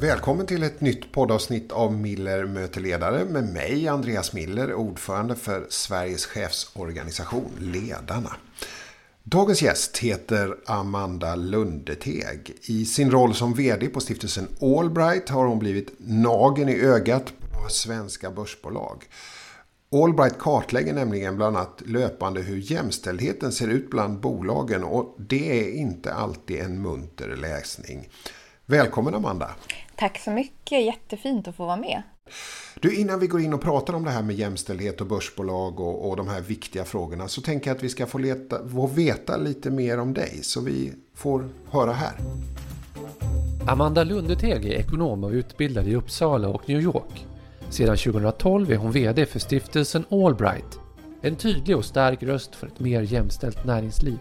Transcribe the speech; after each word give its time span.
Välkommen 0.00 0.46
till 0.46 0.62
ett 0.62 0.80
nytt 0.80 1.12
poddavsnitt 1.12 1.72
av 1.72 1.92
Miller 1.92 2.44
möter 2.44 2.80
ledare 2.80 3.24
med 3.24 3.44
mig, 3.44 3.88
Andreas 3.88 4.32
Miller, 4.32 4.74
ordförande 4.74 5.36
för 5.36 5.66
Sveriges 5.68 6.26
chefsorganisation 6.26 7.50
Ledarna. 7.58 8.36
Dagens 9.22 9.62
gäst 9.62 9.98
heter 9.98 10.56
Amanda 10.66 11.34
Lundeteg. 11.34 12.52
I 12.62 12.84
sin 12.84 13.10
roll 13.10 13.34
som 13.34 13.54
VD 13.54 13.86
på 13.86 14.00
stiftelsen 14.00 14.48
Allbright 14.60 15.28
har 15.28 15.46
hon 15.46 15.58
blivit 15.58 15.92
nagen 15.98 16.68
i 16.68 16.80
ögat 16.80 17.32
på 17.52 17.68
svenska 17.68 18.30
börsbolag. 18.30 19.04
Allbright 19.92 20.38
kartlägger 20.38 20.94
nämligen 20.94 21.36
bland 21.36 21.56
annat 21.56 21.82
löpande 21.86 22.40
hur 22.40 22.72
jämställdheten 22.72 23.52
ser 23.52 23.68
ut 23.68 23.90
bland 23.90 24.20
bolagen 24.20 24.84
och 24.84 25.16
det 25.18 25.60
är 25.60 25.72
inte 25.72 26.14
alltid 26.14 26.60
en 26.60 26.82
munter 26.82 27.36
läsning. 27.36 28.08
Välkommen 28.70 29.14
Amanda! 29.14 29.50
Tack 29.96 30.18
så 30.18 30.30
mycket, 30.30 30.84
jättefint 30.84 31.48
att 31.48 31.54
få 31.54 31.66
vara 31.66 31.76
med. 31.76 32.02
Du, 32.80 32.94
innan 32.94 33.20
vi 33.20 33.26
går 33.26 33.40
in 33.40 33.54
och 33.54 33.60
pratar 33.60 33.94
om 33.94 34.04
det 34.04 34.10
här 34.10 34.22
med 34.22 34.36
jämställdhet 34.36 35.00
och 35.00 35.06
börsbolag 35.06 35.80
och, 35.80 36.08
och 36.08 36.16
de 36.16 36.28
här 36.28 36.40
viktiga 36.40 36.84
frågorna 36.84 37.28
så 37.28 37.40
tänker 37.40 37.70
jag 37.70 37.76
att 37.76 37.82
vi 37.82 37.88
ska 37.88 38.06
få, 38.06 38.18
leta, 38.18 38.68
få 38.68 38.86
veta 38.86 39.36
lite 39.36 39.70
mer 39.70 39.98
om 39.98 40.14
dig 40.14 40.38
så 40.42 40.60
vi 40.60 40.92
får 41.14 41.48
höra 41.70 41.92
här. 41.92 42.12
Amanda 43.68 44.04
Lundeteg 44.04 44.64
är 44.64 44.72
ekonom 44.72 45.24
och 45.24 45.30
utbildad 45.30 45.88
i 45.88 45.94
Uppsala 45.94 46.48
och 46.48 46.68
New 46.68 46.80
York. 46.80 47.26
Sedan 47.70 47.96
2012 47.96 48.72
är 48.72 48.76
hon 48.76 48.92
VD 48.92 49.26
för 49.26 49.38
stiftelsen 49.38 50.04
Allbright. 50.10 50.78
En 51.22 51.36
tydlig 51.36 51.76
och 51.76 51.84
stark 51.84 52.22
röst 52.22 52.54
för 52.54 52.66
ett 52.66 52.80
mer 52.80 53.00
jämställt 53.00 53.64
näringsliv. 53.64 54.18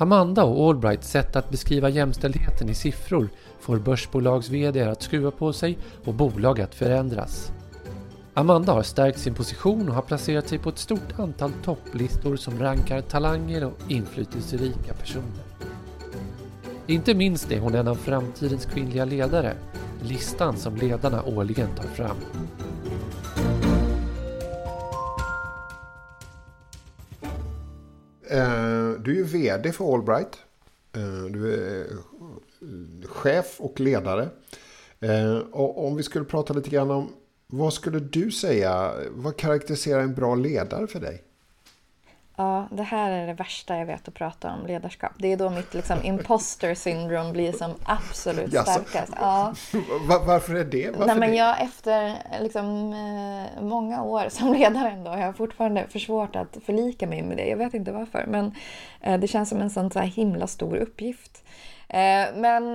Amanda 0.00 0.44
och 0.44 0.68
Allbrights 0.68 1.10
sätt 1.10 1.36
att 1.36 1.50
beskriva 1.50 1.88
jämställdheten 1.88 2.68
i 2.68 2.74
siffror 2.74 3.28
får 3.60 3.78
börsbolags 3.78 4.48
VD 4.48 4.82
att 4.82 5.02
skruva 5.02 5.30
på 5.30 5.52
sig 5.52 5.78
och 6.04 6.14
bolag 6.14 6.60
att 6.60 6.74
förändras. 6.74 7.52
Amanda 8.34 8.72
har 8.72 8.82
stärkt 8.82 9.18
sin 9.18 9.34
position 9.34 9.88
och 9.88 9.94
har 9.94 10.02
placerat 10.02 10.48
sig 10.48 10.58
på 10.58 10.68
ett 10.68 10.78
stort 10.78 11.18
antal 11.18 11.52
topplistor 11.64 12.36
som 12.36 12.58
rankar 12.58 13.00
talanger 13.00 13.64
och 13.64 13.78
inflytelserika 13.88 14.94
personer. 14.94 15.44
Inte 16.86 17.14
minst 17.14 17.52
är 17.52 17.60
hon 17.60 17.74
en 17.74 17.88
av 17.88 17.94
framtidens 17.94 18.66
kvinnliga 18.66 19.04
ledare, 19.04 19.54
listan 20.02 20.56
som 20.56 20.76
ledarna 20.76 21.22
årligen 21.22 21.68
tar 21.76 21.88
fram. 21.88 22.16
Eh, 28.30 28.90
du 28.90 29.10
är 29.10 29.16
ju 29.16 29.22
VD 29.22 29.72
för 29.72 29.94
Allbright. 29.94 30.38
Eh, 30.92 31.24
du 31.30 31.54
är 31.54 31.80
eh, 31.80 33.08
chef 33.08 33.56
och 33.58 33.80
ledare. 33.80 34.28
Och 35.50 35.86
om 35.86 35.96
vi 35.96 36.02
skulle 36.02 36.24
prata 36.24 36.54
lite 36.54 36.70
grann 36.70 36.90
om 36.90 37.12
vad 37.46 37.72
skulle 37.72 38.00
du 38.00 38.30
säga, 38.30 38.92
vad 39.10 39.36
karaktäriserar 39.36 40.00
en 40.00 40.14
bra 40.14 40.34
ledare 40.34 40.86
för 40.86 41.00
dig? 41.00 41.22
Ja, 42.40 42.68
det 42.70 42.82
här 42.82 43.10
är 43.10 43.26
det 43.26 43.32
värsta 43.32 43.76
jag 43.76 43.86
vet 43.86 44.08
att 44.08 44.14
prata 44.14 44.52
om 44.52 44.66
ledarskap. 44.66 45.12
Det 45.18 45.32
är 45.32 45.36
då 45.36 45.50
mitt 45.50 45.74
liksom, 45.74 45.98
imposter 46.02 46.74
syndrome 46.74 47.32
blir 47.32 47.52
som 47.52 47.74
absolut 47.84 48.50
starkast. 48.50 49.12
Ja. 49.20 49.54
Var, 50.08 50.26
varför 50.26 50.54
är 50.54 50.64
det? 50.64 50.90
Varför 50.90 51.06
Nej, 51.06 51.16
men 51.16 51.34
jag, 51.34 51.62
efter 51.62 52.14
liksom, 52.40 52.92
eh, 52.92 53.62
många 53.62 54.02
år 54.02 54.28
som 54.28 54.52
ledare 54.52 54.90
ändå, 54.90 55.10
har 55.10 55.18
jag 55.18 55.36
fortfarande 55.36 55.86
för 55.88 55.98
svårt 55.98 56.36
att 56.36 56.56
förlika 56.66 57.06
mig 57.06 57.22
med 57.22 57.36
det. 57.36 57.46
Jag 57.46 57.56
vet 57.56 57.74
inte 57.74 57.92
varför, 57.92 58.24
men 58.28 58.54
eh, 59.00 59.20
det 59.20 59.28
känns 59.28 59.48
som 59.48 59.60
en 59.60 59.70
sån 59.70 59.90
så 59.90 60.00
himla 60.00 60.46
stor 60.46 60.76
uppgift. 60.76 61.44
Eh, 61.88 62.26
men, 62.34 62.72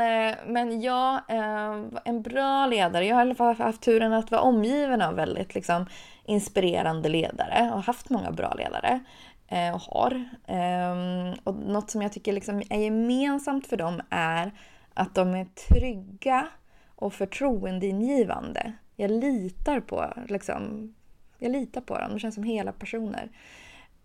men 0.47 0.81
ja, 0.81 1.21
eh, 1.29 2.01
en 2.05 2.21
bra 2.21 2.65
ledare. 2.65 3.05
Jag 3.05 3.15
har 3.15 3.21
i 3.21 3.27
alla 3.27 3.35
fall 3.35 3.55
haft 3.55 3.81
turen 3.81 4.13
att 4.13 4.31
vara 4.31 4.41
omgiven 4.41 5.01
av 5.01 5.15
väldigt 5.15 5.55
liksom, 5.55 5.85
inspirerande 6.25 7.09
ledare 7.09 7.71
och 7.73 7.83
haft 7.83 8.09
många 8.09 8.31
bra 8.31 8.53
ledare 8.53 8.99
Eh, 9.47 9.73
och 9.73 9.81
har. 9.81 10.29
Ehm, 10.47 11.33
och 11.43 11.55
något 11.55 11.91
som 11.91 12.01
jag 12.01 12.11
tycker 12.13 12.33
liksom 12.33 12.63
är 12.69 12.79
gemensamt 12.79 13.67
för 13.67 13.77
dem 13.77 14.01
är 14.09 14.51
att 14.93 15.15
de 15.15 15.35
är 15.35 15.45
trygga 15.45 16.47
och 16.95 17.13
förtroendeingivande. 17.13 18.73
Jag 18.95 19.11
litar 19.11 19.79
på, 19.79 20.13
liksom, 20.27 20.93
jag 21.37 21.51
litar 21.51 21.81
på 21.81 21.97
dem. 21.97 22.09
De 22.11 22.19
känns 22.19 22.35
som 22.35 22.43
hela 22.43 22.71
personer. 22.71 23.29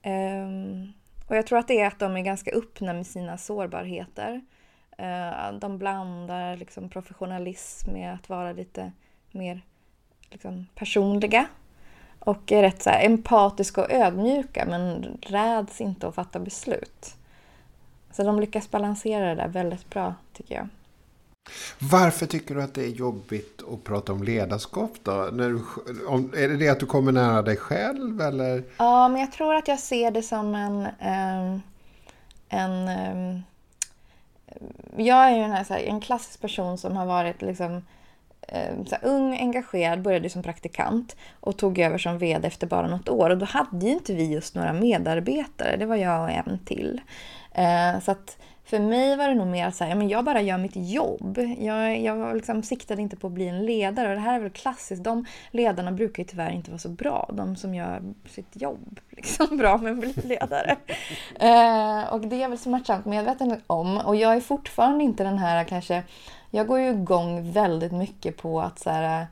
Ehm, 0.02 0.92
och 1.28 1.36
jag 1.36 1.46
tror 1.46 1.58
att 1.58 1.68
det 1.68 1.80
är 1.80 1.86
att 1.86 1.98
de 1.98 2.16
är 2.16 2.22
ganska 2.22 2.50
öppna 2.50 2.92
med 2.92 3.06
sina 3.06 3.38
sårbarheter. 3.38 4.40
Eh, 4.98 5.52
de 5.52 5.78
blandar 5.78 6.56
liksom 6.56 6.88
professionalism 6.88 7.92
med 7.92 8.14
att 8.14 8.28
vara 8.28 8.52
lite 8.52 8.92
mer 9.30 9.62
liksom 10.30 10.66
personliga. 10.74 11.46
Och 12.28 12.52
är 12.52 12.62
rätt 12.62 12.82
så 12.82 12.90
här 12.90 13.06
empatiska 13.06 13.80
och 13.80 13.90
ödmjuka 13.90 14.64
men 14.68 15.18
räds 15.22 15.80
inte 15.80 16.08
att 16.08 16.14
fatta 16.14 16.38
beslut. 16.38 17.14
Så 18.12 18.22
de 18.22 18.40
lyckas 18.40 18.70
balansera 18.70 19.28
det 19.28 19.34
där 19.34 19.48
väldigt 19.48 19.90
bra 19.90 20.14
tycker 20.32 20.54
jag. 20.54 20.68
Varför 21.78 22.26
tycker 22.26 22.54
du 22.54 22.62
att 22.62 22.74
det 22.74 22.84
är 22.84 22.88
jobbigt 22.88 23.62
att 23.72 23.84
prata 23.84 24.12
om 24.12 24.22
ledarskap 24.22 24.90
då? 25.02 25.28
När 25.32 25.48
du, 25.48 25.60
om, 26.06 26.32
är 26.36 26.48
det 26.48 26.56
det 26.56 26.68
att 26.68 26.80
du 26.80 26.86
kommer 26.86 27.12
nära 27.12 27.42
dig 27.42 27.56
själv 27.56 28.20
eller? 28.20 28.62
Ja, 28.76 29.08
men 29.08 29.20
jag 29.20 29.32
tror 29.32 29.54
att 29.54 29.68
jag 29.68 29.78
ser 29.78 30.10
det 30.10 30.22
som 30.22 30.54
en, 30.54 30.80
um, 30.80 31.62
en 32.48 32.88
um, 32.88 33.42
jag 34.96 35.26
är 35.26 35.36
ju 35.36 35.42
en, 35.42 35.50
här, 35.50 35.78
en 35.78 36.00
klassisk 36.00 36.40
person 36.40 36.78
som 36.78 36.96
har 36.96 37.06
varit 37.06 37.42
liksom, 37.42 37.82
Eh, 38.48 38.84
så 38.86 38.94
här, 38.94 39.04
ung, 39.04 39.38
engagerad, 39.38 40.02
började 40.02 40.30
som 40.30 40.42
praktikant 40.42 41.16
och 41.40 41.56
tog 41.56 41.78
över 41.78 41.98
som 41.98 42.18
VD 42.18 42.48
efter 42.48 42.66
bara 42.66 42.86
något 42.86 43.08
år. 43.08 43.30
Och 43.30 43.38
då 43.38 43.46
hade 43.46 43.86
ju 43.86 43.92
inte 43.92 44.14
vi 44.14 44.32
just 44.32 44.54
några 44.54 44.72
medarbetare, 44.72 45.76
det 45.76 45.86
var 45.86 45.96
jag 45.96 46.22
och 46.22 46.30
en 46.30 46.58
till. 46.64 47.00
Eh, 47.54 48.00
så 48.00 48.10
att 48.10 48.38
för 48.68 48.78
mig 48.78 49.16
var 49.16 49.28
det 49.28 49.34
nog 49.34 49.46
mer 49.46 49.70
så 49.70 49.84
här, 49.84 49.94
men 49.94 50.08
jag 50.08 50.24
bara 50.24 50.40
gör 50.40 50.58
mitt 50.58 50.76
jobb. 50.76 51.38
Jag, 51.58 52.00
jag 52.00 52.36
liksom 52.36 52.62
siktade 52.62 53.02
inte 53.02 53.16
på 53.16 53.26
att 53.26 53.32
bli 53.32 53.48
en 53.48 53.66
ledare 53.66 54.08
och 54.08 54.14
det 54.14 54.20
här 54.20 54.34
är 54.34 54.40
väl 54.40 54.50
klassiskt. 54.50 55.04
De 55.04 55.24
ledarna 55.50 55.92
brukar 55.92 56.22
ju 56.22 56.28
tyvärr 56.28 56.50
inte 56.50 56.70
vara 56.70 56.78
så 56.78 56.88
bra. 56.88 57.30
De 57.32 57.56
som 57.56 57.74
gör 57.74 58.02
sitt 58.28 58.62
jobb 58.62 59.00
liksom 59.10 59.56
bra 59.56 59.76
men 59.76 60.00
blir 60.00 60.26
ledare. 60.26 60.76
eh, 61.40 62.12
och 62.12 62.20
det 62.20 62.36
är 62.36 62.40
jag 62.40 62.48
väl 62.48 62.58
smärtsamt 62.58 63.06
medveten 63.06 63.60
om. 63.66 63.98
Och 63.98 64.16
jag 64.16 64.36
är 64.36 64.40
fortfarande 64.40 65.04
inte 65.04 65.24
den 65.24 65.38
här 65.38 65.64
kanske, 65.64 66.02
jag 66.50 66.66
går 66.66 66.80
ju 66.80 66.90
igång 66.90 67.52
väldigt 67.52 67.92
mycket 67.92 68.36
på 68.36 68.60
att 68.60 68.78
så 68.78 68.90
här, 68.90 69.26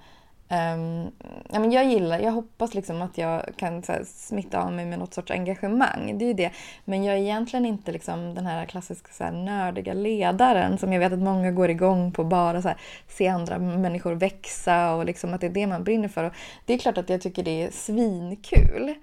Um, 0.49 1.11
ja, 1.53 1.59
men 1.59 1.73
jag 1.73 1.85
gillar, 1.85 2.19
jag 2.19 2.33
hoppas 2.33 2.75
liksom 2.75 3.03
att 3.03 3.19
jag 3.19 3.43
kan 3.57 3.83
här, 3.89 4.05
smitta 4.05 4.63
av 4.63 4.73
mig 4.73 4.87
med 4.87 4.99
något 4.99 5.15
sorts 5.15 5.31
engagemang. 5.31 6.19
Det 6.19 6.25
är 6.25 6.27
ju 6.27 6.35
det. 6.35 6.51
Men 6.85 7.05
jag 7.05 7.17
är 7.17 7.21
egentligen 7.21 7.67
inte 7.67 7.93
liksom, 7.93 8.35
den 8.35 8.47
här 8.47 8.65
klassiska 8.65 9.13
så 9.13 9.25
här, 9.25 9.33
nördiga 9.33 9.95
ledaren 9.95 10.79
som 10.79 10.93
jag 10.93 11.01
vet 11.01 11.13
att 11.13 11.19
många 11.19 11.51
går 11.51 11.71
igång 11.71 12.13
på. 12.13 12.25
Bara 12.25 12.63
så 12.63 12.69
här, 12.69 12.77
se 13.09 13.29
andra 13.29 13.59
människor 13.59 14.15
växa 14.15 14.95
och 14.95 15.05
liksom 15.05 15.35
att 15.35 15.41
det 15.41 15.47
är 15.47 15.51
det 15.51 15.67
man 15.67 15.85
brinner 15.85 16.09
för. 16.09 16.25
Och 16.25 16.33
det 16.65 16.75
är 16.75 16.79
klart 16.79 16.99
att 16.99 17.11
jag 17.11 17.21
tycker 17.21 17.43
det 17.43 17.63
är 17.63 17.71
svinkul. 17.71 18.95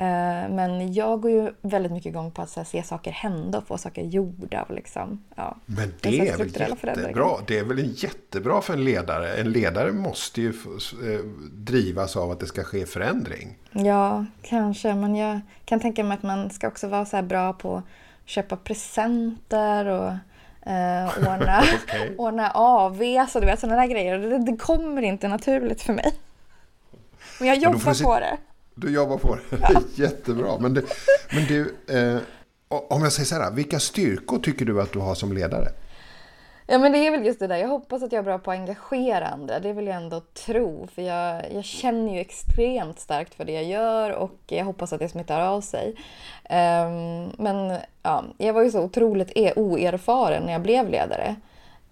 Eh, 0.00 0.48
men 0.48 0.92
jag 0.92 1.20
går 1.20 1.30
ju 1.30 1.52
väldigt 1.62 1.92
mycket 1.92 2.10
igång 2.10 2.30
på 2.30 2.42
att 2.42 2.56
här, 2.56 2.64
se 2.64 2.82
saker 2.82 3.10
hända 3.10 3.58
och 3.58 3.66
få 3.66 3.78
saker 3.78 4.02
gjorda. 4.02 4.62
Och 4.62 4.74
liksom, 4.74 5.24
ja, 5.34 5.56
Men 5.66 5.94
det 6.00 6.28
är 6.28 6.36
väl 6.36 6.60
jättebra. 6.60 7.36
Det 7.46 7.58
är 7.58 7.64
väl 7.64 8.02
jättebra 8.02 8.60
för 8.60 8.72
en 8.72 8.84
ledare. 8.84 9.34
En 9.34 9.52
ledare 9.52 9.92
måste 9.92 10.40
ju 10.40 10.48
eh, 10.48 11.20
drivas 11.52 12.16
av 12.16 12.30
att 12.30 12.40
det 12.40 12.46
ska 12.46 12.64
ske 12.64 12.86
förändring. 12.86 13.58
Ja, 13.72 14.24
kanske. 14.42 14.94
Men 14.94 15.16
jag 15.16 15.40
kan 15.64 15.80
tänka 15.80 16.04
mig 16.04 16.14
att 16.14 16.22
man 16.22 16.50
ska 16.50 16.68
också 16.68 16.88
vara 16.88 17.06
så 17.06 17.22
bra 17.22 17.52
på 17.52 17.76
att 17.76 17.84
köpa 18.24 18.56
presenter 18.56 19.86
och 19.86 20.10
eh, 20.70 21.18
ordna, 21.18 21.62
okay. 21.84 22.16
ordna 22.16 22.50
AV, 22.50 23.26
så 23.28 23.40
du 23.40 23.46
vet 23.46 23.60
sådana 23.60 23.80
där 23.80 23.88
grejer. 23.88 24.18
Det, 24.18 24.38
det 24.38 24.56
kommer 24.56 25.02
inte 25.02 25.28
naturligt 25.28 25.82
för 25.82 25.92
mig. 25.92 26.14
Men 27.38 27.48
jag 27.48 27.58
jobbar 27.58 28.04
på 28.04 28.20
det. 28.20 28.36
Du 28.80 28.94
jobbar 28.94 29.18
på 29.18 29.34
det. 29.34 29.58
Ja. 29.60 29.80
Jättebra. 29.94 30.58
Men, 30.58 30.74
det, 30.74 30.82
men 31.32 31.44
du, 31.44 31.74
eh, 31.88 32.20
om 32.68 33.02
jag 33.02 33.12
säger 33.12 33.26
så 33.26 33.34
här, 33.34 33.50
vilka 33.50 33.80
styrkor 33.80 34.38
tycker 34.38 34.64
du 34.64 34.82
att 34.82 34.92
du 34.92 34.98
har 34.98 35.14
som 35.14 35.32
ledare? 35.32 35.68
Ja 36.66 36.78
men 36.78 36.92
det 36.92 37.06
är 37.06 37.10
väl 37.10 37.26
just 37.26 37.40
det 37.40 37.46
där, 37.46 37.56
jag 37.56 37.68
hoppas 37.68 38.02
att 38.02 38.12
jag 38.12 38.18
är 38.18 38.22
bra 38.22 38.38
på 38.38 38.50
att 38.50 38.58
engagera 38.58 39.28
andra. 39.28 39.60
Det 39.60 39.72
vill 39.72 39.86
jag 39.86 39.96
ändå 39.96 40.20
tro. 40.20 40.86
För 40.94 41.02
jag, 41.02 41.52
jag 41.52 41.64
känner 41.64 42.14
ju 42.14 42.20
extremt 42.20 43.00
starkt 43.00 43.34
för 43.34 43.44
det 43.44 43.52
jag 43.52 43.64
gör 43.64 44.10
och 44.10 44.38
jag 44.46 44.64
hoppas 44.64 44.92
att 44.92 44.98
det 44.98 45.08
smittar 45.08 45.40
av 45.40 45.60
sig. 45.60 45.94
Um, 46.50 47.32
men 47.38 47.78
ja, 48.02 48.24
jag 48.38 48.52
var 48.52 48.62
ju 48.62 48.70
så 48.70 48.82
otroligt 48.82 49.32
e 49.34 49.52
oerfaren 49.56 50.42
när 50.42 50.52
jag 50.52 50.62
blev 50.62 50.88
ledare. 50.88 51.36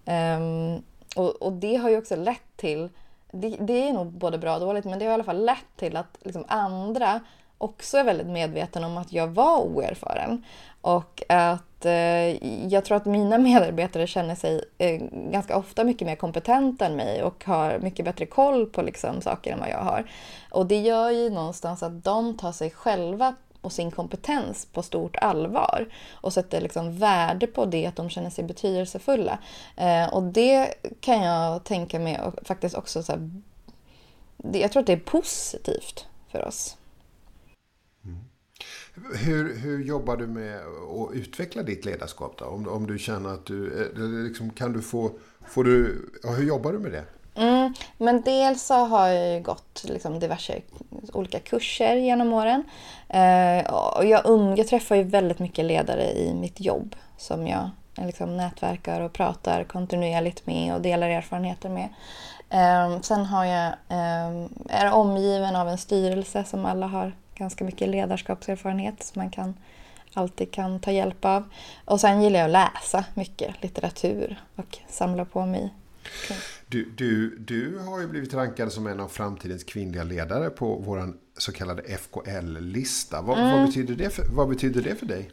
Um, 0.05 0.83
och, 1.15 1.41
och 1.41 1.53
det 1.53 1.75
har 1.75 1.89
ju 1.89 1.97
också 1.97 2.15
lett 2.15 2.57
till 2.57 2.89
det, 3.31 3.57
det, 3.59 3.89
är 3.89 3.93
nog 3.93 4.07
både 4.07 4.37
bra 4.37 4.53
och 4.53 4.59
dåligt, 4.59 4.85
men 4.85 4.99
det 4.99 5.05
har 5.05 5.11
i 5.11 5.13
alla 5.13 5.23
fall 5.23 5.45
lett 5.45 5.75
till 5.75 5.97
att 5.97 6.17
liksom 6.23 6.45
andra 6.47 7.19
också 7.57 7.97
är 7.97 8.03
väldigt 8.03 8.27
medveten 8.27 8.83
om 8.83 8.97
att 8.97 9.13
jag 9.13 9.27
var 9.27 9.59
oerfaren. 9.59 10.43
Och 10.81 11.23
att 11.29 11.85
eh, 11.85 12.45
jag 12.67 12.85
tror 12.85 12.97
att 12.97 13.05
mina 13.05 13.37
medarbetare 13.49 14.07
känner 14.07 14.35
sig 14.35 14.63
eh, 14.77 15.01
ganska 15.11 15.57
ofta 15.57 15.83
mycket 15.83 16.07
mer 16.07 16.15
kompetenta 16.15 16.85
än 16.85 16.95
mig 16.95 17.23
och 17.23 17.45
har 17.45 17.79
mycket 17.79 18.05
bättre 18.05 18.25
koll 18.25 18.65
på 18.65 18.81
liksom, 18.81 19.21
saker 19.21 19.53
än 19.53 19.59
vad 19.59 19.69
jag 19.69 19.83
har. 19.83 20.11
Och 20.51 20.65
det 20.65 20.79
gör 20.79 21.09
ju 21.09 21.29
någonstans 21.29 21.83
att 21.83 22.03
de 22.03 22.37
tar 22.37 22.51
sig 22.51 22.69
själva 22.69 23.35
och 23.61 23.71
sin 23.71 23.91
kompetens 23.91 24.67
på 24.73 24.83
stort 24.83 25.15
allvar 25.15 25.87
och 26.11 26.33
sätter 26.33 26.61
liksom 26.61 26.97
värde 26.97 27.47
på 27.47 27.65
det 27.65 27.85
att 27.85 27.95
de 27.95 28.09
känner 28.09 28.29
sig 28.29 28.43
betydelsefulla. 28.43 29.39
Eh, 29.75 30.13
och 30.13 30.23
det 30.23 30.73
kan 31.01 31.21
jag 31.23 31.63
tänka 31.63 31.99
mig 31.99 32.19
och 32.21 32.47
faktiskt 32.47 32.75
också 32.75 33.03
så 33.03 33.11
här, 33.11 33.29
jag 34.53 34.71
tror 34.71 34.79
att 34.79 34.87
det 34.87 34.93
är 34.93 34.97
positivt 34.97 36.07
för 36.31 36.45
oss. 36.45 36.77
Mm. 38.05 38.17
Hur, 39.15 39.55
hur 39.55 39.83
jobbar 39.83 40.17
du 40.17 40.27
med 40.27 40.59
att 40.59 41.13
utveckla 41.13 41.63
ditt 41.63 41.85
ledarskap 41.85 42.37
då? 42.37 42.45
Om, 42.45 42.67
om 42.67 42.87
du 42.87 42.99
känner 42.99 43.29
att 43.29 43.45
du, 43.45 43.81
eh, 43.81 44.01
liksom, 44.23 44.49
kan 44.49 44.73
du 44.73 44.81
få, 44.81 45.11
får 45.47 45.63
du, 45.63 46.09
ja, 46.23 46.29
hur 46.29 46.45
jobbar 46.47 46.71
du 46.71 46.79
med 46.79 46.91
det? 46.91 47.05
Mm, 47.39 47.73
men 47.97 48.21
dels 48.21 48.63
så 48.63 48.73
har 48.73 49.07
jag 49.07 49.35
ju 49.35 49.41
gått 49.41 49.83
liksom, 49.83 50.19
diverse 50.19 50.61
olika 51.13 51.39
kurser 51.39 51.95
genom 51.95 52.33
åren. 52.33 52.63
Eh, 53.09 53.73
och 53.73 54.05
jag, 54.05 54.25
um, 54.25 54.55
jag 54.55 54.67
träffar 54.67 54.95
ju 54.95 55.03
väldigt 55.03 55.39
mycket 55.39 55.65
ledare 55.65 56.11
i 56.11 56.33
mitt 56.33 56.59
jobb 56.59 56.95
som 57.17 57.47
jag 57.47 57.69
liksom, 57.95 58.37
nätverkar 58.37 59.01
och 59.01 59.13
pratar 59.13 59.63
kontinuerligt 59.63 60.45
med 60.47 60.75
och 60.75 60.81
delar 60.81 61.09
erfarenheter 61.09 61.69
med. 61.69 61.89
Eh, 62.49 63.01
sen 63.01 63.25
har 63.25 63.45
jag, 63.45 63.67
eh, 63.89 64.45
är 64.69 64.91
omgiven 64.91 65.55
av 65.55 65.69
en 65.69 65.77
styrelse 65.77 66.43
som 66.43 66.65
alla 66.65 66.87
har 66.87 67.13
ganska 67.35 67.63
mycket 67.63 67.89
ledarskapserfarenhet 67.89 69.03
som 69.03 69.21
man 69.21 69.31
kan, 69.31 69.53
alltid 70.13 70.51
kan 70.51 70.79
ta 70.79 70.91
hjälp 70.91 71.25
av. 71.25 71.43
Och 71.85 72.01
sen 72.01 72.21
gillar 72.21 72.39
jag 72.39 72.45
att 72.45 72.73
läsa 72.73 73.05
mycket 73.13 73.63
litteratur 73.63 74.41
och 74.55 74.77
samla 74.89 75.25
på 75.25 75.45
mig 75.45 75.73
du, 76.69 76.91
du, 76.97 77.35
du 77.35 77.77
har 77.77 77.99
ju 77.99 78.07
blivit 78.07 78.33
rankad 78.33 78.71
som 78.71 78.87
en 78.87 78.99
av 78.99 79.07
framtidens 79.07 79.63
kvinnliga 79.63 80.03
ledare 80.03 80.49
på 80.49 80.75
vår 80.75 81.13
så 81.37 81.51
kallade 81.51 81.83
FKL-lista. 81.97 83.21
Vad, 83.21 83.37
mm. 83.39 83.51
vad, 83.51 83.65
betyder 83.65 83.95
det 83.95 84.09
för, 84.09 84.23
vad 84.29 84.49
betyder 84.49 84.81
det 84.81 84.95
för 84.95 85.05
dig? 85.05 85.31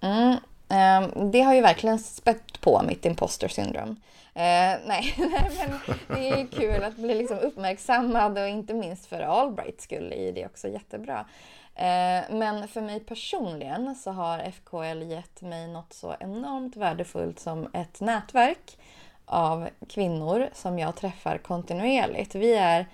Mm. 0.00 0.36
Um, 0.68 1.30
det 1.30 1.40
har 1.40 1.54
ju 1.54 1.60
verkligen 1.60 1.98
spett 1.98 2.60
på 2.60 2.82
mitt 2.86 3.04
imposter 3.04 3.48
syndrom. 3.48 3.96
Uh, 4.36 4.40
nej, 4.86 5.14
men 5.18 5.96
det 6.08 6.28
är 6.28 6.46
kul 6.46 6.84
att 6.84 6.96
bli 6.96 7.14
liksom 7.14 7.38
uppmärksammad 7.38 8.38
och 8.38 8.48
inte 8.48 8.74
minst 8.74 9.06
för 9.06 9.20
Allbrights 9.20 9.84
skull 9.84 10.12
är 10.16 10.32
det 10.32 10.46
också 10.46 10.68
jättebra. 10.68 11.20
Uh, 11.20 12.36
men 12.36 12.68
för 12.68 12.80
mig 12.80 13.00
personligen 13.00 13.94
så 13.94 14.10
har 14.10 14.38
FKL 14.38 15.02
gett 15.02 15.42
mig 15.42 15.68
något 15.68 15.92
så 15.92 16.16
enormt 16.20 16.76
värdefullt 16.76 17.40
som 17.40 17.68
ett 17.72 18.00
nätverk 18.00 18.78
av 19.26 19.68
kvinnor 19.88 20.48
som 20.52 20.78
jag 20.78 20.96
träffar 20.96 21.38
kontinuerligt. 21.38 22.34
Vi 22.34 22.54
är 22.54 22.86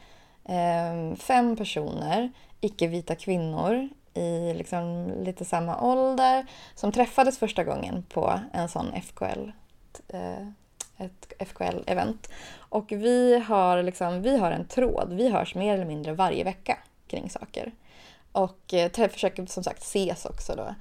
eh, 0.45 1.17
fem 1.17 1.57
personer, 1.57 2.33
icke-vita 2.61 3.15
kvinnor 3.15 3.89
i 4.15 4.55
liksom 4.55 5.13
lite 5.25 5.45
samma 5.45 5.81
ålder 5.81 6.47
som 6.75 6.93
träffades 6.93 7.39
första 7.39 7.65
gången 7.65 8.05
på 8.09 8.41
en 8.53 8.69
sån 8.69 8.93
FKL, 9.03 9.51
eh, 10.09 10.47
ett 10.97 11.33
FKL-event. 11.39 12.31
Och 12.59 12.93
vi 12.93 13.39
har, 13.39 13.83
liksom, 13.83 14.23
vi 14.23 14.39
har 14.39 14.53
en 14.53 14.65
tråd, 14.65 15.13
vi 15.13 15.29
hörs 15.29 15.55
mer 15.55 15.75
eller 15.75 15.85
mindre 15.85 16.13
varje 16.13 16.45
vecka 16.45 16.79
kring 17.07 17.31
saker. 17.31 17.73
Och 18.33 18.75
eh, 18.75 19.09
försöker 19.09 19.47
som 19.47 19.65
sagt 19.65 19.83
ses 19.83 20.25
också 20.25 20.55
då 20.57 20.75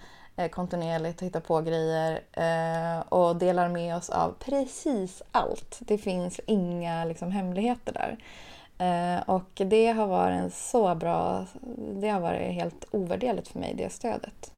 kontinuerligt 0.47 1.21
och 1.21 1.27
hittar 1.27 1.39
på 1.39 1.61
grejer 1.61 2.21
eh, 2.31 2.99
och 3.09 3.35
delar 3.35 3.69
med 3.69 3.95
oss 3.95 4.09
av 4.09 4.35
precis 4.39 5.21
allt. 5.31 5.77
Det 5.79 5.97
finns 5.97 6.39
inga 6.45 7.05
liksom, 7.05 7.31
hemligheter 7.31 7.93
där. 7.93 8.17
Eh, 8.79 9.29
och 9.29 9.49
det 9.55 9.87
har 9.87 10.07
varit 10.07 10.39
en 10.39 10.51
så 10.51 10.95
bra, 10.95 11.45
det 11.93 12.09
har 12.09 12.19
varit 12.19 12.53
helt 12.53 12.85
ovärderligt 12.91 13.47
för 13.47 13.59
mig, 13.59 13.73
det 13.77 13.91
stödet. 13.91 14.51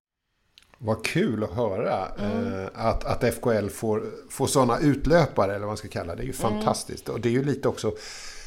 Vad 0.77 1.05
kul 1.05 1.43
att 1.43 1.53
höra 1.53 2.07
mm. 2.19 2.69
att, 2.75 3.05
att 3.05 3.33
FKL 3.33 3.69
får, 3.69 4.03
får 4.29 4.47
sådana 4.47 4.79
utlöpare, 4.79 5.51
eller 5.51 5.59
vad 5.59 5.67
man 5.67 5.77
ska 5.77 5.87
kalla 5.87 6.15
det. 6.15 6.21
Det 6.21 6.23
är 6.23 6.33
ju 6.33 6.45
mm. 6.45 6.51
fantastiskt. 6.51 7.09
Och 7.09 7.21
det 7.21 7.29
är 7.29 7.33
ju 7.33 7.43
lite 7.43 7.67
också 7.67 7.91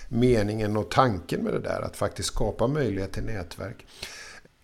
meningen 0.09 0.77
och 0.77 0.91
tanken 0.91 1.41
med 1.41 1.53
det 1.53 1.61
där, 1.61 1.83
att 1.83 1.97
faktiskt 1.97 2.29
skapa 2.29 2.67
möjlighet 2.67 3.13
till 3.13 3.25
nätverk. 3.25 3.87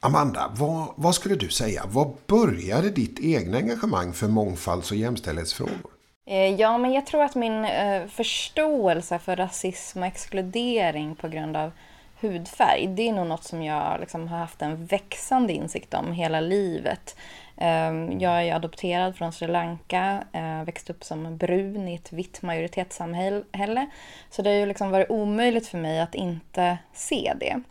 Amanda, 0.02 0.50
vad, 0.56 0.88
vad, 0.96 1.14
skulle 1.14 1.34
du 1.34 1.48
säga? 1.48 1.82
Vad 1.86 2.12
började 2.26 2.90
ditt 2.90 3.20
egna 3.20 3.58
engagemang 3.58 4.12
för 4.12 4.28
mångfalds 4.28 4.90
och 4.90 4.96
jämställdhetsfrågor? 4.96 5.90
Eh, 6.26 6.54
ja, 6.54 6.78
men 6.78 6.92
jag 6.92 7.06
tror 7.06 7.22
att 7.22 7.34
min 7.34 7.64
eh, 7.64 8.06
förståelse 8.06 9.18
för 9.18 9.36
rasism 9.36 9.98
och 9.98 10.06
exkludering 10.06 11.16
på 11.16 11.28
grund 11.28 11.56
av 11.56 11.72
hudfärg, 12.20 12.86
det 12.86 13.08
är 13.08 13.12
nog 13.12 13.26
något 13.26 13.44
som 13.44 13.62
jag 13.62 14.00
liksom 14.00 14.28
har 14.28 14.38
haft 14.38 14.62
en 14.62 14.86
växande 14.86 15.52
insikt 15.52 15.94
om 15.94 16.12
hela 16.12 16.40
livet. 16.40 17.16
Ehm, 17.56 18.20
jag 18.20 18.46
är 18.46 18.54
adopterad 18.54 19.16
från 19.16 19.32
Sri 19.32 19.48
Lanka, 19.48 20.24
eh, 20.32 20.64
växte 20.64 20.92
upp 20.92 21.04
som 21.04 21.36
brun 21.36 21.88
i 21.88 21.94
ett 21.94 22.12
vitt 22.12 22.42
majoritetssamhälle. 22.42 23.90
Så 24.30 24.42
det 24.42 24.50
har 24.50 24.56
ju 24.56 24.66
liksom 24.66 24.90
varit 24.90 25.10
omöjligt 25.10 25.68
för 25.68 25.78
mig 25.78 26.00
att 26.00 26.14
inte 26.14 26.78
se 26.94 27.32
det. 27.40 27.62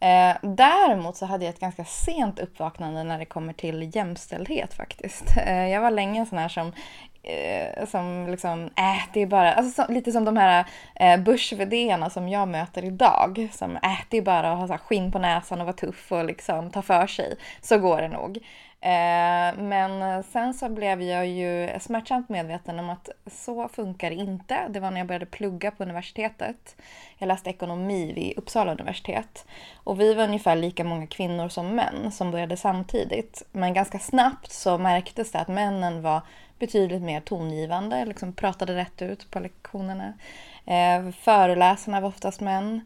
Eh, 0.00 0.36
däremot 0.42 1.16
så 1.16 1.26
hade 1.26 1.44
jag 1.44 1.54
ett 1.54 1.60
ganska 1.60 1.84
sent 1.84 2.38
uppvaknande 2.38 3.04
när 3.04 3.18
det 3.18 3.24
kommer 3.24 3.52
till 3.52 3.90
jämställdhet 3.96 4.74
faktiskt. 4.74 5.36
Eh, 5.36 5.68
jag 5.68 5.80
var 5.80 5.90
länge 5.90 6.20
en 6.20 6.26
sån 6.26 6.38
här 6.38 6.48
som 6.48 6.72
eh, 7.22 7.86
som 7.86 8.26
liksom, 8.30 8.64
äh, 8.64 9.02
det 9.12 9.22
är 9.22 9.26
bara, 9.26 9.52
alltså, 9.52 9.82
så, 9.82 9.92
lite 9.92 10.12
som 10.12 10.24
de 10.24 10.36
här 10.36 10.64
eh, 10.94 11.20
börs 11.20 11.52
som 12.12 12.28
jag 12.28 12.48
möter 12.48 12.84
idag. 12.84 13.48
Som, 13.52 13.76
äh, 13.76 13.98
det 14.08 14.16
är 14.16 14.22
bara 14.22 14.52
att 14.52 14.58
ha 14.58 14.66
så 14.66 14.72
här, 14.72 14.78
skinn 14.78 15.12
på 15.12 15.18
näsan 15.18 15.60
och 15.60 15.66
vara 15.66 15.76
tuff 15.76 16.12
och 16.12 16.24
liksom 16.24 16.70
ta 16.70 16.82
för 16.82 17.06
sig. 17.06 17.36
Så 17.60 17.78
går 17.78 18.02
det 18.02 18.08
nog. 18.08 18.38
Eh, 18.80 19.58
men 19.58 20.22
sen 20.22 20.54
så 20.54 20.68
blev 20.68 21.02
jag 21.02 21.26
ju 21.26 21.68
smärtsamt 21.80 22.28
medveten 22.28 22.78
om 22.78 22.90
att 22.90 23.08
så 23.26 23.68
funkar 23.68 24.10
det 24.10 24.16
inte. 24.16 24.68
Det 24.68 24.80
var 24.80 24.90
när 24.90 24.98
jag 24.98 25.06
började 25.06 25.26
plugga 25.26 25.70
på 25.70 25.82
universitetet. 25.82 26.76
Jag 27.18 27.26
läste 27.26 27.50
ekonomi 27.50 28.12
vid 28.12 28.38
Uppsala 28.38 28.72
universitet. 28.72 29.46
Och 29.74 30.00
vi 30.00 30.14
var 30.14 30.24
ungefär 30.24 30.56
lika 30.56 30.84
många 30.84 31.06
kvinnor 31.06 31.48
som 31.48 31.74
män 31.74 32.12
som 32.12 32.30
började 32.30 32.56
samtidigt. 32.56 33.42
Men 33.52 33.74
ganska 33.74 33.98
snabbt 33.98 34.52
så 34.52 34.78
märktes 34.78 35.32
det 35.32 35.38
att 35.38 35.48
männen 35.48 36.02
var 36.02 36.22
betydligt 36.58 37.02
mer 37.02 37.20
tongivande, 37.20 38.04
liksom 38.04 38.32
pratade 38.32 38.76
rätt 38.76 39.02
ut 39.02 39.30
på 39.30 39.40
lektionerna. 39.40 40.12
Eh, 40.66 41.10
föreläsarna 41.10 42.00
var 42.00 42.08
oftast 42.08 42.40
män. 42.40 42.80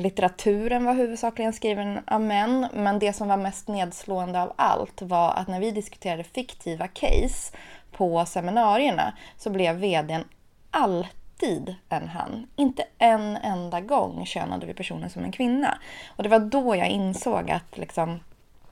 Litteraturen 0.00 0.84
var 0.84 0.94
huvudsakligen 0.94 1.52
skriven 1.52 2.00
av 2.06 2.20
män, 2.20 2.66
men 2.74 2.98
det 2.98 3.12
som 3.12 3.28
var 3.28 3.36
mest 3.36 3.68
nedslående 3.68 4.42
av 4.42 4.52
allt 4.56 5.02
var 5.02 5.32
att 5.34 5.48
när 5.48 5.60
vi 5.60 5.70
diskuterade 5.70 6.24
fiktiva 6.24 6.88
case 6.88 7.56
på 7.92 8.26
seminarierna 8.26 9.12
så 9.36 9.50
blev 9.50 9.76
vdn 9.76 10.24
alltid 10.70 11.74
en 11.88 12.08
han. 12.08 12.46
Inte 12.56 12.84
en 12.98 13.36
enda 13.36 13.80
gång 13.80 14.26
könade 14.26 14.66
vi 14.66 14.74
personen 14.74 15.10
som 15.10 15.24
en 15.24 15.32
kvinna. 15.32 15.78
Och 16.16 16.22
det 16.22 16.28
var 16.28 16.38
då 16.40 16.76
jag 16.76 16.88
insåg 16.88 17.50
att 17.50 17.78
liksom, 17.78 18.20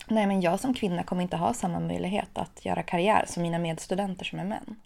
nej 0.07 0.27
men 0.27 0.41
jag 0.41 0.61
som 0.61 0.75
kvinna 0.75 1.03
kommer 1.03 1.23
inte 1.23 1.37
ha 1.37 1.55
samma 1.55 1.81
möjlighet 1.81 2.39
att 2.39 2.65
göra 2.65 2.83
karriär 2.83 3.25
som 3.29 3.43
mina 3.43 3.59
medstudenter 3.59 4.25
som 4.25 4.39
är 4.39 4.45
män 4.45 4.77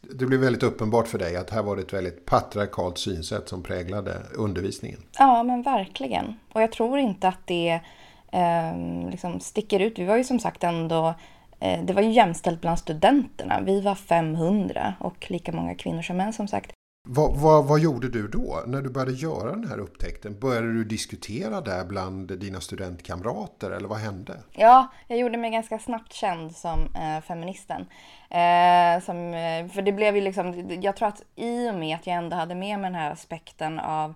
det 0.00 0.26
blev 0.26 0.40
väldigt 0.40 0.62
uppenbart 0.62 1.08
för 1.08 1.18
dig 1.18 1.36
att 1.36 1.50
här 1.50 1.62
var 1.62 1.76
det 1.76 1.82
ett 1.82 1.92
väldigt 1.92 2.26
patriarkalt 2.26 2.98
synsätt 2.98 3.48
som 3.48 3.62
präglade 3.62 4.12
undervisningen. 4.34 5.00
Ja, 5.18 5.42
men 5.42 5.62
verkligen. 5.62 6.34
Och 6.52 6.62
jag 6.62 6.72
tror 6.72 6.98
inte 6.98 7.28
att 7.28 7.46
det 7.46 7.80
eh, 8.32 9.10
liksom 9.10 9.40
sticker 9.40 9.80
ut. 9.80 9.98
Vi 9.98 10.04
var 10.04 10.16
ju 10.16 10.24
som 10.24 10.38
sagt 10.38 10.64
ändå 10.64 11.14
eh, 11.60 11.84
det 11.84 11.92
var 11.92 12.02
ju 12.02 12.10
jämställt 12.10 12.60
bland 12.60 12.78
studenterna. 12.78 13.60
Vi 13.60 13.80
var 13.80 13.94
500 13.94 14.94
och 15.00 15.30
lika 15.30 15.52
många 15.52 15.74
kvinnor 15.74 16.02
som 16.02 16.16
män 16.16 16.32
som 16.32 16.48
sagt. 16.48 16.72
Vad, 17.10 17.36
vad, 17.36 17.64
vad, 17.64 17.80
gjorde 17.80 18.08
du 18.08 18.28
då 18.28 18.62
när 18.66 18.82
du 18.82 18.90
började 18.90 19.12
göra 19.12 19.50
den 19.50 19.68
här 19.68 19.78
upptäckten? 19.78 20.38
Började 20.38 20.72
du 20.72 20.84
diskutera 20.84 21.60
det 21.60 21.84
bland 21.88 22.38
dina 22.38 22.60
studentkamrater 22.60 23.70
eller 23.70 23.88
vad 23.88 23.98
hände? 23.98 24.40
Ja, 24.52 24.88
jag 25.06 25.18
gjorde 25.18 25.38
mig 25.38 25.50
ganska 25.50 25.78
snabbt 25.78 26.12
känd 26.12 26.56
som 26.56 26.94
eh, 26.94 27.20
feministen. 27.20 27.86
Eh, 28.30 29.04
som, 29.04 29.34
eh, 29.34 29.68
för 29.68 29.82
det 29.82 29.92
blev 29.92 30.16
ju 30.16 30.22
liksom, 30.22 30.70
jag 30.82 30.96
tror 30.96 31.08
att 31.08 31.22
i 31.36 31.70
och 31.70 31.74
med 31.74 31.96
att 31.96 32.06
jag 32.06 32.16
ändå 32.16 32.36
hade 32.36 32.54
med 32.54 32.78
mig 32.78 32.90
den 32.90 33.00
här 33.00 33.10
aspekten 33.10 33.78
av 33.78 34.14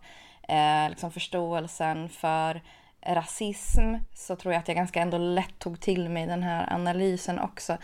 eh, 0.48 0.88
liksom 0.88 1.10
förståelsen 1.10 2.08
för 2.08 2.60
rasism 3.06 3.94
så 4.14 4.36
tror 4.36 4.54
jag 4.54 4.60
att 4.60 4.68
jag 4.68 4.76
ganska 4.76 5.00
ändå 5.00 5.18
lätt 5.18 5.58
tog 5.58 5.80
till 5.80 6.08
mig 6.08 6.26
den 6.26 6.42
här 6.42 6.72
analysen 6.72 7.38
också. 7.38 7.76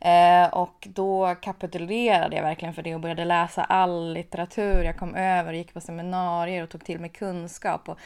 Eh, 0.00 0.48
och 0.52 0.88
då 0.90 1.34
kapitulerade 1.34 2.36
jag 2.36 2.42
verkligen 2.42 2.74
för 2.74 2.82
det 2.82 2.94
och 2.94 3.00
började 3.00 3.24
läsa 3.24 3.64
all 3.64 4.12
litteratur 4.12 4.82
jag 4.84 4.96
kom 4.96 5.14
över, 5.14 5.52
gick 5.52 5.74
på 5.74 5.80
seminarier 5.80 6.62
och 6.62 6.70
tog 6.70 6.84
till 6.84 7.00
mig 7.00 7.10
kunskap. 7.10 7.88
Och, 7.88 7.98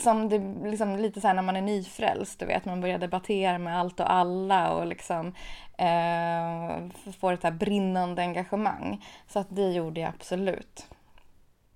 som 0.00 0.28
det, 0.28 0.68
liksom, 0.70 0.96
lite 0.96 1.20
så 1.20 1.26
här 1.26 1.34
när 1.34 1.42
man 1.42 1.56
är 1.56 1.62
nyfrälst, 1.62 2.38
du 2.38 2.46
vet, 2.46 2.64
man 2.64 2.80
börjar 2.80 2.98
debattera 2.98 3.58
med 3.58 3.80
allt 3.80 4.00
och 4.00 4.12
alla 4.12 4.72
och 4.72 4.86
liksom 4.86 5.34
eh, 5.78 7.12
får 7.18 7.32
ett 7.32 7.42
här 7.42 7.50
brinnande 7.50 8.22
engagemang. 8.22 9.04
Så 9.28 9.38
att 9.38 9.46
det 9.50 9.72
gjorde 9.72 10.00
jag 10.00 10.08
absolut. 10.08 10.86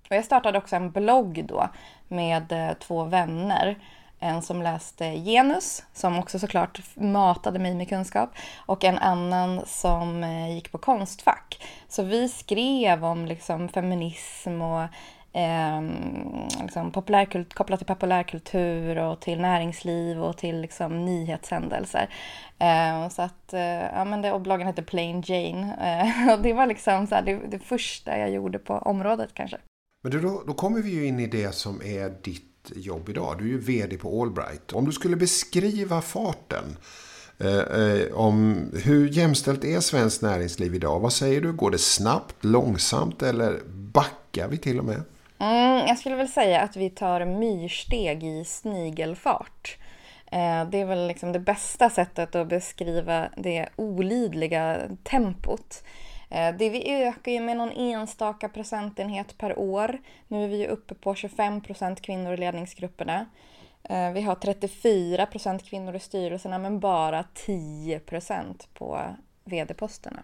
Och 0.09 0.15
jag 0.15 0.25
startade 0.25 0.57
också 0.57 0.75
en 0.75 0.91
blogg 0.91 1.45
då 1.45 1.69
med 2.07 2.51
eh, 2.51 2.73
två 2.73 3.03
vänner 3.03 3.75
en 4.19 4.41
som 4.41 4.61
läste 4.61 5.05
genus, 5.05 5.83
som 5.93 6.19
också 6.19 6.39
såklart 6.39 6.81
matade 6.95 7.59
mig 7.59 7.75
med 7.75 7.89
kunskap, 7.89 8.29
och 8.65 8.83
en 8.83 8.97
annan 8.97 9.61
som 9.65 10.23
eh, 10.23 10.55
gick 10.55 10.71
på 10.71 10.77
Konstfack. 10.77 11.63
Så 11.87 12.03
vi 12.03 12.29
skrev 12.29 13.05
om 13.05 13.25
liksom 13.25 13.69
feminism 13.69 14.61
och 14.61 14.87
eh, 15.33 15.81
liksom 16.61 16.91
populärkult, 16.91 17.53
kopplat 17.53 17.79
till 17.79 17.87
populärkultur 17.87 18.97
och 18.97 19.19
till 19.19 19.41
näringsliv 19.41 20.23
och 20.23 20.37
till 20.37 20.61
liksom 20.61 21.05
nyhetshändelser. 21.05 22.09
Eh, 22.59 23.09
så 23.09 23.21
att, 23.21 23.53
eh, 23.53 23.61
ja 23.61 24.05
men 24.05 24.21
det, 24.21 24.31
och 24.31 24.41
bloggen 24.41 24.67
hette 24.67 24.83
Plain 24.83 25.23
Jane. 25.25 25.75
Eh, 25.81 26.33
och 26.33 26.41
det 26.41 26.53
var 26.53 26.65
liksom 26.65 27.07
så 27.07 27.15
här, 27.15 27.21
det, 27.21 27.39
det 27.51 27.59
första 27.59 28.17
jag 28.17 28.29
gjorde 28.29 28.59
på 28.59 28.73
området 28.73 29.29
kanske. 29.33 29.57
Men 30.03 30.21
då, 30.21 30.43
då 30.47 30.53
kommer 30.53 30.81
vi 30.81 30.89
ju 30.89 31.05
in 31.05 31.19
i 31.19 31.27
det 31.27 31.55
som 31.55 31.81
är 31.81 32.23
ditt 32.23 32.48
jobb 32.75 33.09
idag. 33.09 33.35
Du 33.37 33.43
är 33.43 33.49
ju 33.49 33.59
vd 33.59 33.97
på 33.97 34.21
Allbright. 34.21 34.73
Om 34.73 34.85
du 34.85 34.91
skulle 34.91 35.15
beskriva 35.15 36.01
farten. 36.01 36.77
Eh, 37.39 37.57
eh, 37.57 38.13
om 38.13 38.65
hur 38.83 39.09
jämställt 39.09 39.63
är 39.63 39.79
svenskt 39.79 40.21
näringsliv 40.21 40.75
idag? 40.75 40.99
Vad 40.99 41.13
säger 41.13 41.41
du? 41.41 41.53
Går 41.53 41.71
det 41.71 41.77
snabbt, 41.77 42.45
långsamt 42.45 43.23
eller 43.23 43.59
backar 43.67 44.47
vi 44.47 44.57
till 44.57 44.79
och 44.79 44.85
med? 44.85 45.03
Mm, 45.39 45.87
jag 45.87 45.97
skulle 45.99 46.15
väl 46.15 46.27
säga 46.27 46.61
att 46.61 46.75
vi 46.75 46.89
tar 46.89 47.25
myrsteg 47.25 48.23
i 48.23 48.45
snigelfart. 48.45 49.77
Eh, 50.31 50.69
det 50.69 50.77
är 50.81 50.85
väl 50.85 51.07
liksom 51.07 51.31
det 51.31 51.39
bästa 51.39 51.89
sättet 51.89 52.35
att 52.35 52.47
beskriva 52.47 53.29
det 53.37 53.69
olidliga 53.75 54.77
tempot. 55.03 55.83
Eh, 56.29 56.55
det 56.55 56.69
vi 56.69 56.89
ökar 56.89 57.31
ju 57.31 57.39
med 57.39 57.57
någon 57.57 57.71
enstaka 57.71 58.49
procentenhet 58.49 59.37
per 59.37 59.59
år. 59.59 60.01
Nu 60.27 60.43
är 60.43 60.47
vi 60.47 60.57
ju 60.57 60.67
uppe 60.67 60.95
på 60.95 61.15
25 61.15 61.61
procent 61.61 62.01
kvinnor 62.01 62.33
i 62.33 62.37
ledningsgrupperna. 62.37 63.25
Eh, 63.83 64.11
vi 64.11 64.21
har 64.21 64.35
34 64.35 65.25
procent 65.25 65.63
kvinnor 65.63 65.95
i 65.95 65.99
styrelserna 65.99 66.57
men 66.57 66.79
bara 66.79 67.25
10 67.33 67.99
procent 67.99 68.67
på 68.73 69.15
vd-posterna. 69.43 70.23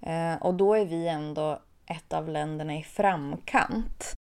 Eh, 0.00 0.34
och 0.42 0.54
då 0.54 0.74
är 0.74 0.84
vi 0.84 1.08
ändå 1.08 1.62
ett 1.86 2.12
av 2.12 2.28
länderna 2.28 2.76
i 2.76 2.82
framkant. 2.82 4.12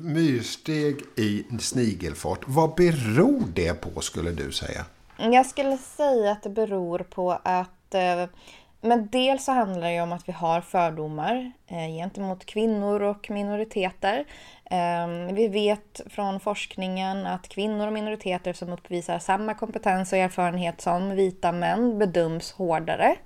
Myrsteg 0.00 0.96
i 1.16 1.44
snigelfart. 1.60 2.40
Vad 2.46 2.74
beror 2.74 3.44
det 3.54 3.80
på 3.80 4.00
skulle 4.00 4.30
du 4.30 4.52
säga? 4.52 4.84
Jag 5.16 5.46
skulle 5.46 5.78
säga 5.78 6.32
att 6.32 6.42
det 6.42 6.50
beror 6.50 6.98
på 6.98 7.32
att 7.42 7.94
men 8.80 9.08
dels 9.12 9.44
så 9.44 9.52
handlar 9.52 9.90
det 9.90 10.00
om 10.00 10.12
att 10.12 10.28
vi 10.28 10.32
har 10.32 10.60
fördomar 10.60 11.52
eh, 11.66 11.86
gentemot 11.86 12.44
kvinnor 12.44 13.02
och 13.02 13.30
minoriteter. 13.30 14.24
Eh, 14.64 15.32
vi 15.32 15.48
vet 15.48 16.00
från 16.06 16.40
forskningen 16.40 17.26
att 17.26 17.48
kvinnor 17.48 17.86
och 17.86 17.92
minoriteter 17.92 18.52
som 18.52 18.72
uppvisar 18.72 19.18
samma 19.18 19.54
kompetens 19.54 20.12
och 20.12 20.18
erfarenhet 20.18 20.80
som 20.80 21.10
vita 21.10 21.52
män 21.52 21.98
bedöms 21.98 22.52
hårdare 22.52 23.16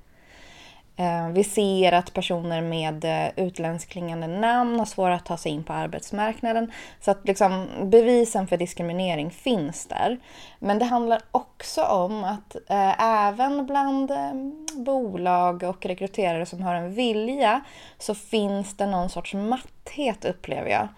Eh, 0.96 1.28
vi 1.28 1.44
ser 1.44 1.92
att 1.92 2.14
personer 2.14 2.62
med 2.62 3.04
eh, 3.04 3.44
utländsklingande 3.46 4.26
namn 4.26 4.78
har 4.78 4.86
svårare 4.86 5.14
att 5.14 5.26
ta 5.26 5.36
sig 5.36 5.52
in 5.52 5.64
på 5.64 5.72
arbetsmarknaden. 5.72 6.72
Så 7.00 7.10
att 7.10 7.28
liksom, 7.28 7.66
bevisen 7.82 8.46
för 8.46 8.56
diskriminering 8.56 9.30
finns 9.30 9.86
där. 9.86 10.18
Men 10.58 10.78
det 10.78 10.84
handlar 10.84 11.20
också 11.30 11.84
om 11.84 12.24
att 12.24 12.56
eh, 12.70 13.02
även 13.02 13.66
bland 13.66 14.10
eh, 14.10 14.32
bolag 14.74 15.62
och 15.62 15.86
rekryterare 15.86 16.46
som 16.46 16.62
har 16.62 16.74
en 16.74 16.94
vilja 16.94 17.60
så 17.98 18.14
finns 18.14 18.76
det 18.76 18.86
någon 18.86 19.08
sorts 19.08 19.34
matthet 19.34 20.24
upplever 20.24 20.70
jag. 20.70 20.88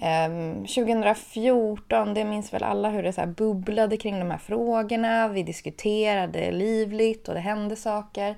Ehm, 0.00 0.66
2014, 0.66 2.14
det 2.14 2.24
minns 2.24 2.52
väl 2.52 2.62
alla 2.62 2.88
hur 2.88 3.02
det 3.02 3.12
så 3.12 3.26
bubblade 3.26 3.96
kring 3.96 4.18
de 4.18 4.30
här 4.30 4.38
frågorna. 4.38 5.28
Vi 5.28 5.42
diskuterade 5.42 6.50
livligt 6.50 7.28
och 7.28 7.34
det 7.34 7.40
hände 7.40 7.76
saker. 7.76 8.36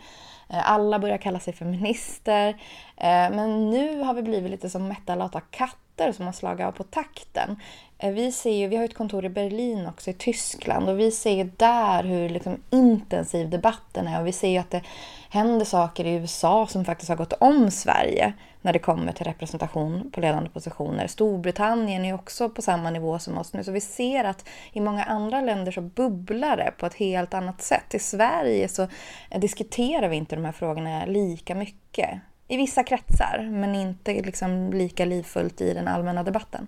Eh, 0.51 0.71
alla 0.71 0.99
börjar 0.99 1.19
kalla 1.19 1.41
sig 1.41 1.53
feminister. 1.53 2.49
Eh, 2.97 3.31
men 3.31 3.71
nu 3.71 4.01
har 4.03 4.15
vi 4.15 4.23
blivit 4.23 4.51
lite 4.51 4.71
som 4.71 4.89
mätta 4.89 5.15
lata 5.15 5.41
katter 5.41 6.13
som 6.13 6.27
har 6.27 6.33
slagit 6.33 6.67
av 6.67 6.73
på 6.73 6.85
takten. 6.85 7.57
Eh, 8.01 8.13
vi, 8.13 8.33
ser 8.33 8.53
ju, 8.53 8.69
vi 8.69 8.77
har 8.77 8.85
ett 8.85 8.95
kontor 8.95 9.25
i 9.25 9.29
Berlin 9.29 9.87
också, 9.87 10.11
i 10.11 10.15
Tyskland, 10.15 10.89
och 10.89 11.01
vi 11.01 11.11
ser 11.11 11.33
ju 11.33 11.51
där 11.57 12.05
hur 12.05 12.29
liksom 12.29 12.63
intensiv 12.71 13.51
debatten 13.51 14.09
är. 14.09 14.21
Och 14.21 14.27
vi 14.27 14.33
ser 14.33 14.49
ju 14.49 14.59
att 14.59 14.71
det 14.71 14.83
händer 15.31 15.65
saker 15.65 16.05
i 16.05 16.15
USA 16.15 16.67
som 16.67 16.85
faktiskt 16.85 17.09
har 17.09 17.17
gått 17.17 17.33
om 17.33 17.71
Sverige 17.71 18.33
när 18.61 18.73
det 18.73 18.79
kommer 18.79 19.13
till 19.13 19.27
representation 19.27 20.11
på 20.11 20.21
ledande 20.21 20.51
positioner. 20.51 21.07
Storbritannien 21.07 22.05
är 22.05 22.15
också 22.15 22.49
på 22.49 22.63
samma 22.63 22.91
nivå 22.91 23.19
som 23.19 23.39
oss 23.39 23.53
nu. 23.53 23.65
Så 23.65 23.73
vi 23.73 23.81
ser 23.81 24.25
att 24.25 24.49
i 24.73 24.81
många 24.81 25.05
andra 25.05 25.41
länder 25.41 25.73
så 25.73 25.81
bubblar 25.81 26.57
det 26.57 26.73
på 26.79 26.87
ett 26.87 26.95
helt 26.95 27.35
annat 27.35 27.63
sätt. 27.63 27.95
I 27.95 27.99
Sverige 27.99 28.69
så 28.69 28.83
eh, 29.31 29.41
diskuterar 29.41 30.09
vi 30.09 30.17
inte 30.17 30.37
de 30.37 30.45
här 30.45 30.53
frågorna 30.53 31.07
lika 31.07 31.55
mycket. 31.55 32.21
I 32.49 32.57
vissa 32.57 32.85
kretsar, 32.85 33.49
men 33.51 33.75
inte 33.75 34.13
liksom 34.13 34.73
lika 34.73 35.05
livfullt 35.05 35.61
i 35.61 35.75
den 35.75 35.89
allmänna 35.89 36.23
debatten. 36.23 36.67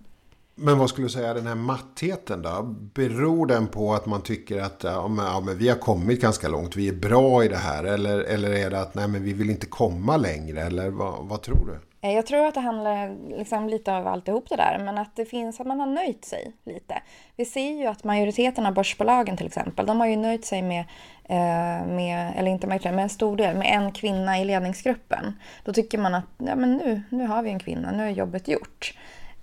Men 0.62 0.78
vad 0.78 0.90
skulle 0.90 1.06
du 1.06 1.10
säga, 1.10 1.34
den 1.34 1.46
här 1.46 1.54
mattheten 1.54 2.42
då? 2.42 2.62
Beror 2.94 3.46
den 3.46 3.66
på 3.66 3.94
att 3.94 4.06
man 4.06 4.22
tycker 4.22 4.60
att 4.62 4.84
ja, 4.84 5.08
men, 5.08 5.24
ja, 5.24 5.40
men 5.40 5.58
vi 5.58 5.68
har 5.68 5.76
kommit 5.76 6.20
ganska 6.20 6.48
långt, 6.48 6.76
vi 6.76 6.88
är 6.88 6.92
bra 6.92 7.44
i 7.44 7.48
det 7.48 7.56
här? 7.56 7.84
Eller, 7.84 8.18
eller 8.18 8.50
är 8.50 8.70
det 8.70 8.80
att 8.80 8.94
nej, 8.94 9.08
men 9.08 9.22
vi 9.22 9.32
vill 9.32 9.50
inte 9.50 9.66
komma 9.66 10.16
längre? 10.16 10.60
Eller 10.60 10.90
vad, 10.90 11.24
vad 11.24 11.42
tror 11.42 11.66
du? 11.66 12.08
Eh, 12.08 12.14
jag 12.14 12.26
tror 12.26 12.46
att 12.46 12.54
det 12.54 12.60
handlar 12.60 13.16
liksom 13.38 13.68
lite 13.68 13.96
av 13.96 14.06
alltihop 14.06 14.48
det 14.48 14.56
där, 14.56 14.78
men 14.84 14.98
att 14.98 15.16
det 15.16 15.24
finns 15.24 15.60
att 15.60 15.66
man 15.66 15.80
har 15.80 15.86
nöjt 15.86 16.24
sig 16.24 16.52
lite. 16.64 17.02
Vi 17.36 17.44
ser 17.44 17.70
ju 17.70 17.86
att 17.86 18.04
majoriteten 18.04 18.66
av 18.66 18.74
börsbolagen 18.74 19.36
till 19.36 19.46
exempel, 19.46 19.86
de 19.86 20.00
har 20.00 20.06
ju 20.06 20.16
nöjt 20.16 20.44
sig 20.44 20.62
med, 20.62 20.80
eh, 21.24 21.86
med 21.86 22.32
eller 22.36 22.50
inte 22.50 22.66
majoriteten, 22.66 22.94
men 22.94 23.02
en 23.02 23.08
stor 23.08 23.36
del, 23.36 23.56
med 23.56 23.66
en 23.76 23.92
kvinna 23.92 24.40
i 24.40 24.44
ledningsgruppen. 24.44 25.38
Då 25.64 25.72
tycker 25.72 25.98
man 25.98 26.14
att 26.14 26.24
ja, 26.38 26.56
men 26.56 26.76
nu, 26.76 27.02
nu 27.10 27.26
har 27.26 27.42
vi 27.42 27.50
en 27.50 27.58
kvinna, 27.58 27.92
nu 27.92 28.06
är 28.06 28.10
jobbet 28.10 28.48
gjort. 28.48 28.94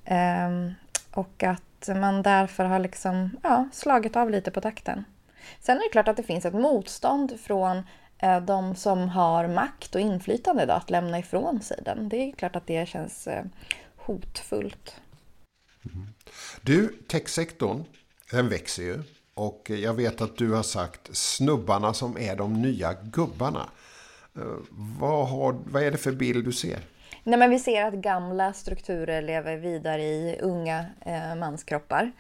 Ehm, 0.06 0.74
och 1.12 1.44
att 1.44 1.90
man 1.96 2.22
därför 2.22 2.66
har 2.66 2.80
liksom, 2.80 3.38
ja, 3.44 3.70
slagit 3.74 4.16
av 4.16 4.30
lite 4.30 4.52
på 4.52 4.62
takten. 4.62 5.06
Sen 5.60 5.78
är 5.78 5.82
det 5.82 5.90
klart 5.92 6.08
att 6.08 6.18
det 6.18 6.24
finns 6.24 6.46
ett 6.46 6.54
motstånd 6.54 7.40
från 7.40 7.84
eh, 8.18 8.42
de 8.42 8.76
som 8.76 9.10
har 9.10 9.48
makt 9.48 9.96
och 9.96 10.02
inflytande 10.02 10.66
då, 10.66 10.74
att 10.74 10.90
lämna 10.90 11.20
ifrån 11.20 11.62
sig 11.62 11.80
den. 11.86 12.10
Det 12.10 12.18
är 12.18 12.32
klart 12.32 12.56
att 12.56 12.68
det 12.68 12.90
känns 12.90 13.28
eh, 13.28 13.44
hotfullt. 13.96 14.96
Mm. 15.86 16.08
Du, 16.62 16.88
techsektorn, 17.08 17.84
den 18.32 18.50
växer 18.50 18.84
ju. 18.84 19.04
Och 19.34 19.70
jag 19.70 19.94
vet 19.94 20.22
att 20.22 20.38
du 20.38 20.52
har 20.52 20.64
sagt 20.64 21.16
snubbarna 21.16 21.94
som 21.94 22.18
är 22.18 22.36
de 22.36 22.62
nya 22.62 22.94
gubbarna. 22.94 23.70
Eh, 24.36 24.42
vad, 25.00 25.28
har, 25.28 25.58
vad 25.66 25.84
är 25.84 25.92
det 25.92 25.98
för 25.98 26.12
bild 26.12 26.46
du 26.46 26.52
ser? 26.52 26.80
Nej, 27.28 27.40
men 27.40 27.50
vi 27.50 27.60
ser 27.60 27.86
att 27.86 27.94
gamla 27.94 28.54
strukturer 28.54 29.22
lever 29.22 29.58
vidare 29.58 30.04
i 30.04 30.38
unga 30.42 30.86
eh, 31.06 31.36
manskroppar. 31.36 32.12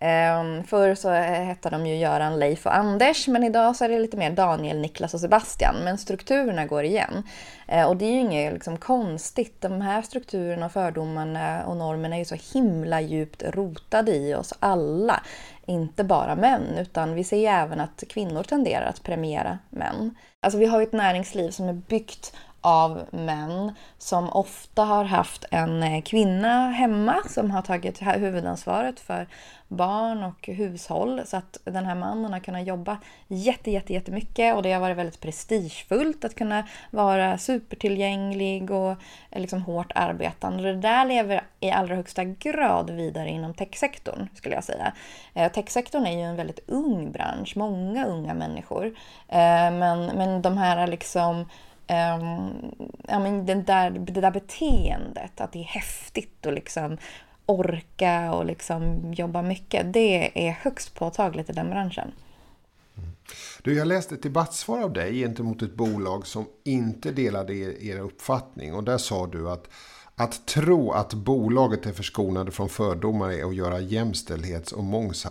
Eh, 0.00 0.62
förr 0.66 0.94
så 0.94 1.12
eh, 1.12 1.22
hette 1.22 1.70
de 1.70 1.86
ju 1.86 1.96
Göran, 1.96 2.38
Leif 2.38 2.66
och 2.66 2.76
Anders, 2.76 3.28
men 3.28 3.44
idag 3.44 3.76
så 3.76 3.84
är 3.84 3.88
det 3.88 3.98
lite 3.98 4.16
mer 4.16 4.30
Daniel, 4.30 4.80
Niklas 4.80 5.14
och 5.14 5.20
Sebastian. 5.20 5.76
Men 5.84 5.98
strukturerna 5.98 6.66
går 6.66 6.84
igen. 6.84 7.22
Eh, 7.68 7.88
och 7.88 7.96
det 7.96 8.04
är 8.04 8.10
ju 8.10 8.20
inget 8.20 8.52
liksom, 8.52 8.76
konstigt. 8.76 9.60
De 9.60 9.80
här 9.80 10.02
strukturerna, 10.02 10.68
fördomarna 10.68 11.64
och 11.66 11.76
normerna 11.76 12.14
är 12.14 12.18
ju 12.18 12.24
så 12.24 12.58
himla 12.58 13.00
djupt 13.00 13.42
rotade 13.42 14.16
i 14.16 14.34
oss 14.34 14.54
alla. 14.60 15.22
Inte 15.66 16.04
bara 16.04 16.34
män, 16.36 16.78
utan 16.78 17.14
vi 17.14 17.24
ser 17.24 17.36
ju 17.36 17.46
även 17.46 17.80
att 17.80 18.04
kvinnor 18.08 18.42
tenderar 18.42 18.86
att 18.86 19.02
premiera 19.02 19.58
män. 19.70 20.14
Alltså 20.40 20.58
vi 20.58 20.66
har 20.66 20.80
ju 20.80 20.86
ett 20.86 20.92
näringsliv 20.92 21.50
som 21.50 21.68
är 21.68 21.72
byggt 21.72 22.32
av 22.66 23.04
män 23.10 23.74
som 23.98 24.28
ofta 24.32 24.84
har 24.84 25.04
haft 25.04 25.44
en 25.50 25.82
eh, 25.82 26.02
kvinna 26.02 26.70
hemma 26.70 27.22
som 27.28 27.50
har 27.50 27.62
tagit 27.62 28.02
huvudansvaret 28.02 29.00
för 29.00 29.28
barn 29.68 30.24
och 30.24 30.46
hushåll. 30.46 31.22
Så 31.26 31.36
att 31.36 31.58
den 31.64 31.86
här 31.86 31.94
mannen 31.94 32.32
har 32.32 32.40
kunnat 32.40 32.66
jobba 32.66 32.98
jätte, 33.28 33.70
jätte, 33.70 33.92
jättemycket 33.92 34.56
och 34.56 34.62
det 34.62 34.72
har 34.72 34.80
varit 34.80 34.96
väldigt 34.96 35.20
prestigefullt 35.20 36.24
att 36.24 36.34
kunna 36.34 36.66
vara 36.90 37.38
supertillgänglig 37.38 38.70
och 38.70 38.90
eh, 39.30 39.40
liksom 39.40 39.62
hårt 39.62 39.92
arbetande. 39.94 40.62
Det 40.62 40.80
där 40.80 41.04
lever 41.04 41.42
i 41.60 41.70
allra 41.70 41.96
högsta 41.96 42.24
grad 42.24 42.90
vidare 42.90 43.30
inom 43.30 43.54
techsektorn 43.54 44.28
skulle 44.34 44.54
jag 44.54 44.64
säga. 44.64 44.92
Eh, 45.34 45.52
techsektorn 45.52 46.06
är 46.06 46.18
ju 46.18 46.22
en 46.22 46.36
väldigt 46.36 46.68
ung 46.68 47.12
bransch, 47.12 47.56
många 47.56 48.06
unga 48.06 48.34
människor. 48.34 48.94
Men, 49.70 50.06
men 50.06 50.42
de 50.42 50.58
här 50.58 50.86
liksom 50.86 51.46
Um, 51.88 52.74
ja, 53.08 53.18
men 53.18 53.46
den 53.46 53.64
där, 53.64 53.90
det 53.90 54.20
där 54.20 54.30
beteendet, 54.30 55.40
att 55.40 55.52
det 55.52 55.58
är 55.58 55.64
häftigt 55.64 56.46
att 56.46 56.54
liksom 56.54 56.98
orka 57.46 58.32
och 58.32 58.46
liksom 58.46 59.12
jobba 59.14 59.42
mycket, 59.42 59.92
det 59.92 60.48
är 60.48 60.50
högst 60.50 60.94
påtagligt 60.94 61.50
i 61.50 61.52
den 61.52 61.70
branschen. 61.70 62.12
Mm. 62.96 63.10
Du, 63.62 63.74
jag 63.74 63.86
läste 63.86 64.14
ett 64.14 64.22
debattsvar 64.22 64.82
av 64.82 64.92
dig 64.92 65.14
gentemot 65.14 65.62
ett 65.62 65.74
bolag 65.74 66.26
som 66.26 66.46
inte 66.64 67.10
delade 67.10 67.54
er, 67.54 67.82
er 67.82 67.98
uppfattning. 67.98 68.74
Och 68.74 68.84
där 68.84 68.98
sa 68.98 69.26
du 69.26 69.50
att 69.50 69.68
att 70.18 70.46
tro 70.46 70.90
att 70.92 71.14
bolaget 71.14 71.86
är 71.86 71.92
förskonade 71.92 72.50
från 72.50 72.68
fördomar 72.68 73.30
är 73.30 73.44
att 73.44 73.54
göra 73.54 73.80
jämställdhets 73.80 74.72
och 74.72 74.84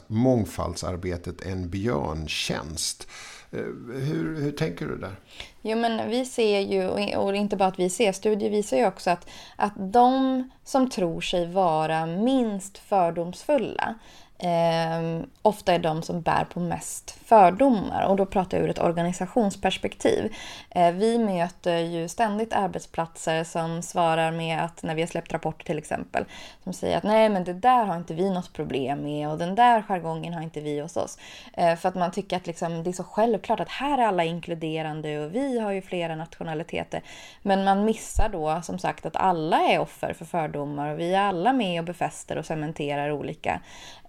mångfaldsarbetet 0.08 1.42
en 1.42 1.70
björntjänst. 1.70 3.08
Eh, 3.52 3.60
hur, 3.94 4.42
hur 4.42 4.52
tänker 4.52 4.88
du 4.88 4.98
där? 4.98 5.16
Jo, 5.62 5.78
men 5.78 6.10
vi 6.10 6.26
ser 6.26 6.60
ju, 6.60 6.88
och 7.18 7.36
inte 7.36 7.56
bara 7.58 7.70
att 7.70 7.80
vi 7.80 7.90
ser, 7.90 8.12
studier 8.12 8.50
visar 8.50 8.78
ju 8.78 8.88
också 8.88 9.10
att, 9.10 9.30
att 9.56 9.74
de 9.76 10.44
som 10.64 10.90
tror 10.90 11.22
sig 11.22 11.48
vara 11.48 12.06
minst 12.06 12.78
fördomsfulla 12.78 13.96
eh, 14.38 15.26
ofta 15.42 15.74
är 15.74 15.80
de 15.80 16.02
som 16.02 16.22
bär 16.22 16.46
på 16.54 16.60
mest 16.60 17.12
fördomar. 17.26 18.06
Och 18.08 18.16
då 18.16 18.26
pratar 18.26 18.58
jag 18.58 18.66
ur 18.66 18.70
ett 18.70 18.80
organisationsperspektiv. 18.80 20.36
Eh, 20.70 20.92
vi 20.92 21.18
möter 21.18 21.78
ju 21.78 22.08
ständigt 22.08 22.54
arbetsplatser 22.54 23.44
som 23.44 23.82
svarar 23.82 24.32
med 24.32 24.64
att, 24.64 24.84
när 24.84 24.96
vi 24.96 25.02
har 25.02 25.08
släppt 25.08 25.34
rapporter 25.34 25.66
till 25.66 25.78
exempel, 25.78 26.26
som 26.64 26.74
säger 26.74 26.98
att 26.98 27.04
nej 27.04 27.30
men 27.30 27.44
det 27.44 27.54
där 27.54 27.86
har 27.86 27.98
inte 27.98 28.14
vi 28.14 28.30
något 28.30 28.54
problem 28.54 29.04
med 29.04 29.30
och 29.30 29.38
den 29.38 29.56
där 29.56 29.82
jargongen 29.82 30.34
har 30.34 30.42
inte 30.42 30.62
vi 30.62 30.80
hos 30.80 30.98
oss. 30.98 31.18
Eh, 31.54 31.76
för 31.76 31.90
att 31.90 31.96
man 31.96 32.12
tycker 32.12 32.38
att 32.38 32.48
liksom, 32.48 32.84
det 32.84 32.90
är 32.90 32.94
så 32.94 33.04
självklart 33.04 33.60
att 33.60 33.70
här 33.70 33.98
är 33.98 34.08
alla 34.08 34.24
inkluderande 34.24 35.20
och 35.20 35.36
vi 35.36 35.60
har 35.60 35.72
ju 35.72 35.82
flera 35.82 36.16
nationaliteter. 36.16 37.02
Men 37.42 37.64
man 37.64 37.86
missar 37.86 38.30
då 38.30 38.62
som 38.64 38.80
sagt 38.80 39.06
att 39.06 39.16
alla 39.16 39.58
är 39.58 39.80
offer 39.80 40.14
för 40.14 40.26
fördomar 40.26 40.94
och 40.94 41.00
vi 41.00 41.14
är 41.14 41.22
alla 41.22 41.54
med 41.54 41.80
och 41.80 41.86
befäster 41.86 42.38
och 42.38 42.46
cementerar 42.46 43.12
olika 43.12 43.60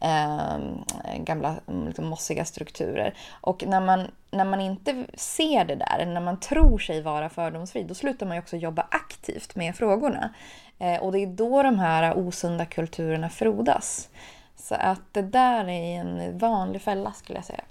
eh, 0.00 0.15
Ehm, 0.16 0.84
gamla 1.24 1.56
liksom, 1.86 2.06
mossiga 2.06 2.44
strukturer. 2.44 3.14
Och 3.40 3.64
när 3.66 3.80
man, 3.80 4.10
när 4.30 4.44
man 4.44 4.60
inte 4.60 5.06
ser 5.14 5.64
det 5.64 5.74
där, 5.74 6.06
när 6.06 6.20
man 6.20 6.40
tror 6.40 6.78
sig 6.78 7.02
vara 7.02 7.28
fördomsfri, 7.28 7.84
då 7.84 7.94
slutar 7.94 8.26
man 8.26 8.36
ju 8.36 8.42
också 8.42 8.56
jobba 8.56 8.86
aktivt 8.90 9.56
med 9.56 9.76
frågorna. 9.76 10.34
Eh, 10.78 11.02
och 11.02 11.12
det 11.12 11.18
är 11.18 11.26
då 11.26 11.62
de 11.62 11.78
här 11.78 12.18
osunda 12.18 12.66
kulturerna 12.66 13.28
frodas. 13.28 14.08
Så 14.56 14.74
att 14.74 15.02
det 15.12 15.22
där 15.22 15.68
är 15.68 16.00
en 16.00 16.38
vanlig 16.38 16.82
fälla 16.82 17.12
skulle 17.12 17.38
jag 17.38 17.46
säga. 17.46 17.64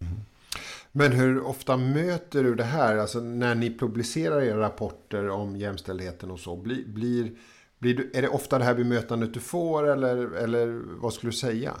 Mm. 0.00 0.20
Men 0.92 1.12
hur 1.12 1.46
ofta 1.46 1.76
möter 1.76 2.42
du 2.42 2.54
det 2.54 2.64
här? 2.64 2.96
Alltså 2.96 3.20
när 3.20 3.54
ni 3.54 3.78
publicerar 3.78 4.42
era 4.42 4.60
rapporter 4.60 5.28
om 5.28 5.56
jämställdheten 5.56 6.30
och 6.30 6.40
så, 6.40 6.56
blir, 6.56 6.84
blir 6.86 7.32
blir 7.80 7.94
du, 7.94 8.10
är 8.14 8.22
det 8.22 8.28
ofta 8.28 8.58
det 8.58 8.64
här 8.64 8.74
bemötandet 8.74 9.34
du 9.34 9.40
får 9.40 9.88
eller, 9.88 10.34
eller 10.36 10.82
vad 11.00 11.12
skulle 11.12 11.30
du 11.30 11.36
säga? 11.36 11.74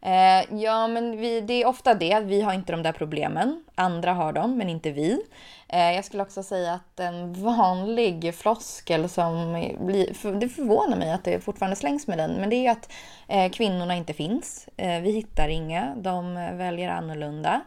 Eh, 0.00 0.60
ja, 0.62 0.88
men 0.88 1.16
vi, 1.16 1.40
det 1.40 1.62
är 1.62 1.66
ofta 1.66 1.94
det. 1.94 2.20
Vi 2.20 2.40
har 2.40 2.52
inte 2.52 2.72
de 2.72 2.82
där 2.82 2.92
problemen. 2.92 3.64
Andra 3.74 4.12
har 4.12 4.32
dem, 4.32 4.56
men 4.58 4.68
inte 4.68 4.90
vi. 4.90 5.22
Eh, 5.68 5.92
jag 5.92 6.04
skulle 6.04 6.22
också 6.22 6.42
säga 6.42 6.72
att 6.72 7.00
en 7.00 7.32
vanlig 7.32 8.34
floskel 8.34 9.08
som 9.08 9.52
blir... 9.80 10.14
För, 10.14 10.32
det 10.32 10.48
förvånar 10.48 10.96
mig 10.96 11.12
att 11.12 11.24
det 11.24 11.40
fortfarande 11.40 11.76
slängs 11.76 12.06
med 12.06 12.18
den, 12.18 12.32
men 12.32 12.50
det 12.50 12.66
är 12.66 12.70
att 12.70 12.92
eh, 13.28 13.50
kvinnorna 13.50 13.96
inte 13.96 14.12
finns. 14.12 14.68
Eh, 14.76 15.00
vi 15.00 15.10
hittar 15.10 15.48
inga. 15.48 15.94
De 15.96 16.36
eh, 16.36 16.54
väljer 16.54 16.88
annorlunda. 16.88 17.60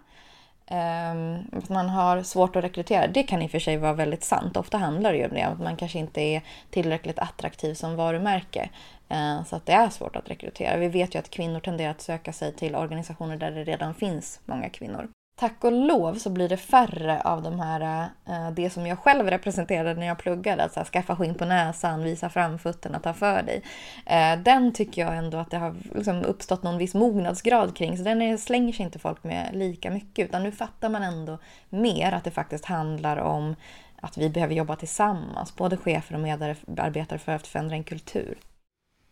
Ehm, 0.72 1.40
att 1.52 1.70
man 1.70 1.90
har 1.90 2.24
svårt 2.24 2.56
att 2.56 2.64
rekrytera. 2.64 3.08
Det 3.08 3.24
kan 3.24 3.42
i 3.42 3.48
och 3.48 3.52
för 3.52 3.60
sig 3.60 3.78
vara 3.78 3.94
väldigt 3.94 4.24
sant. 4.24 4.58
Ofta 4.58 4.78
handlar 4.78 5.12
det 5.12 5.18
ju 5.18 5.26
om 5.26 5.34
det, 5.34 5.42
att 5.42 5.60
man 5.60 5.76
kanske 5.76 6.00
inte 6.00 6.22
är 6.22 6.42
tillräckligt 6.70 7.20
attraktiv 7.20 7.74
som 7.74 7.96
varumärke. 7.96 8.70
Ehm, 9.10 9.46
så 9.46 9.56
att 9.56 9.66
det 9.66 9.72
är 9.72 9.90
svårt 9.90 10.16
att 10.16 10.30
rekrytera. 10.30 10.78
Vi 10.78 10.88
vet 10.88 11.16
ju 11.16 11.20
att 11.20 11.30
kvinnor 11.30 11.60
tenderar 11.60 11.92
att 11.92 12.02
söka 12.02 12.34
sig 12.34 12.54
till 12.54 12.76
organisationer 12.76 13.38
där 13.38 13.52
det 13.52 13.64
redan 13.64 13.94
finns 13.94 14.40
många 14.46 14.70
kvinnor 14.70 15.08
tack 15.36 15.64
och 15.64 15.72
lov 15.72 16.16
så 16.16 16.30
blir 16.30 16.50
det 16.50 16.58
färre 16.58 17.22
av 17.22 17.42
de 17.42 17.60
här, 17.60 18.10
eh, 18.28 18.52
det 18.52 18.70
som 18.70 18.88
jag 18.88 19.00
själv 19.00 19.30
representerade 19.30 20.00
när 20.00 20.08
jag 20.08 20.18
pluggade, 20.18 20.64
alltså 20.64 20.80
att 20.80 20.88
skaffa 20.88 21.16
skinn 21.16 21.36
på 21.36 21.46
näsan, 21.46 22.04
visa 22.04 22.30
framfötterna, 22.30 23.00
ta 23.00 23.14
för 23.14 23.44
dig. 23.44 23.64
Eh, 24.06 24.40
den 24.40 24.74
tycker 24.74 25.02
jag 25.02 25.18
ändå 25.18 25.38
att 25.38 25.52
det 25.52 25.58
har 25.58 25.76
liksom 25.96 26.24
uppstått 26.24 26.64
någon 26.64 26.78
viss 26.78 26.94
mognadsgrad 26.94 27.78
kring, 27.78 27.98
så 27.98 28.04
den 28.04 28.38
slänger 28.38 28.74
sig 28.74 28.86
inte 28.86 29.00
folk 29.00 29.24
med 29.24 29.56
lika 29.56 29.92
mycket, 29.92 30.26
utan 30.26 30.44
nu 30.44 30.52
fattar 30.52 30.90
man 30.90 31.04
ändå 31.04 31.38
mer 31.70 32.12
att 32.12 32.24
det 32.24 32.32
faktiskt 32.32 32.66
handlar 32.66 33.18
om 33.18 33.56
att 34.02 34.18
vi 34.18 34.30
behöver 34.30 34.56
jobba 34.56 34.76
tillsammans, 34.76 35.56
både 35.56 35.78
chefer 35.78 36.16
och 36.16 36.22
medarbetare 36.22 37.20
för 37.20 37.32
att 37.32 37.48
förändra 37.48 37.76
en 37.76 37.84
kultur. 37.84 38.38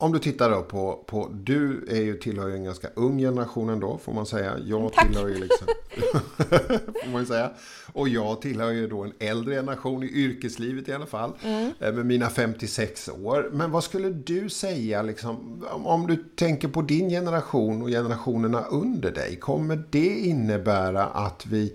Om 0.01 0.11
du 0.11 0.19
tittar 0.19 0.49
då 0.49 0.61
på, 0.61 1.03
på 1.07 1.29
du 1.33 1.85
är 1.89 2.01
ju 2.01 2.17
tillhör 2.17 2.47
ju 2.47 2.53
en 2.53 2.63
ganska 2.63 2.87
ung 2.95 3.19
generation 3.19 3.69
ändå 3.69 3.97
får 3.97 4.13
man 4.13 4.25
säga. 4.25 4.57
Jag 4.65 4.93
Tack. 4.93 5.07
tillhör 5.07 5.27
ju 5.27 5.35
liksom, 5.35 5.67
får 7.03 7.11
man 7.11 7.25
säga. 7.25 7.51
Och 7.93 8.09
jag 8.09 8.41
tillhör 8.41 8.71
ju 8.71 8.87
då 8.87 9.03
en 9.03 9.13
äldre 9.19 9.55
generation 9.55 10.03
i 10.03 10.07
yrkeslivet 10.07 10.87
i 10.87 10.93
alla 10.93 11.05
fall. 11.05 11.31
Mm. 11.43 11.71
Eh, 11.79 11.93
med 11.93 12.05
mina 12.05 12.29
56 12.29 13.09
år. 13.09 13.49
Men 13.53 13.71
vad 13.71 13.83
skulle 13.83 14.09
du 14.09 14.49
säga 14.49 15.01
liksom, 15.01 15.65
om 15.69 16.07
du 16.07 16.15
tänker 16.35 16.67
på 16.67 16.81
din 16.81 17.09
generation 17.09 17.81
och 17.81 17.87
generationerna 17.87 18.63
under 18.63 19.11
dig. 19.11 19.35
Kommer 19.35 19.83
det 19.89 20.19
innebära 20.19 21.05
att 21.05 21.45
vi 21.45 21.73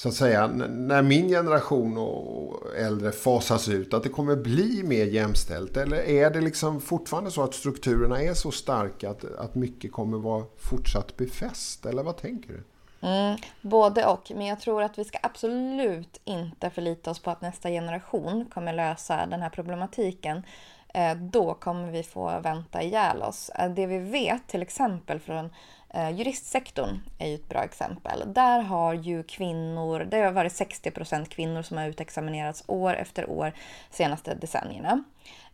så 0.00 0.08
att 0.08 0.14
säga, 0.14 0.46
när 0.46 1.02
min 1.02 1.28
generation 1.28 1.98
och 1.98 2.76
äldre 2.76 3.12
fasas 3.12 3.68
ut, 3.68 3.94
att 3.94 4.02
det 4.02 4.08
kommer 4.08 4.36
bli 4.36 4.82
mer 4.82 5.04
jämställt? 5.04 5.76
Eller 5.76 5.96
är 5.96 6.30
det 6.30 6.40
liksom 6.40 6.80
fortfarande 6.80 7.30
så 7.30 7.42
att 7.42 7.54
strukturerna 7.54 8.22
är 8.22 8.34
så 8.34 8.50
starka 8.50 9.10
att, 9.10 9.24
att 9.24 9.54
mycket 9.54 9.92
kommer 9.92 10.18
vara 10.18 10.44
fortsatt 10.58 11.16
befäst? 11.16 11.86
Eller 11.86 12.02
vad 12.02 12.16
tänker 12.16 12.48
du? 12.48 12.62
Mm, 13.08 13.36
både 13.60 14.06
och, 14.06 14.32
men 14.34 14.46
jag 14.46 14.60
tror 14.60 14.82
att 14.82 14.98
vi 14.98 15.04
ska 15.04 15.18
absolut 15.22 16.20
inte 16.24 16.70
förlita 16.70 17.10
oss 17.10 17.18
på 17.18 17.30
att 17.30 17.40
nästa 17.40 17.68
generation 17.68 18.44
kommer 18.54 18.72
lösa 18.72 19.26
den 19.26 19.42
här 19.42 19.50
problematiken. 19.50 20.42
Eh, 20.94 21.14
då 21.14 21.54
kommer 21.54 21.90
vi 21.90 22.02
få 22.02 22.40
vänta 22.40 22.82
ihjäl 22.82 23.22
oss. 23.22 23.48
Eh, 23.48 23.70
det 23.70 23.86
vi 23.86 23.98
vet 23.98 24.48
till 24.48 24.62
exempel 24.62 25.20
från 25.20 25.50
Eh, 25.94 26.10
juristsektorn 26.10 27.00
är 27.18 27.28
ju 27.28 27.34
ett 27.34 27.48
bra 27.48 27.64
exempel. 27.64 28.32
Där 28.32 28.60
har 28.60 28.94
ju 28.94 29.22
kvinnor, 29.22 30.06
det 30.10 30.16
har 30.16 30.32
varit 30.32 30.52
60 30.52 30.90
procent 30.90 31.28
kvinnor 31.28 31.62
som 31.62 31.78
har 31.78 31.88
utexaminerats 31.88 32.64
år 32.66 32.94
efter 32.94 33.30
år 33.30 33.52
de 33.90 33.96
senaste 33.96 34.34
decennierna. 34.34 35.04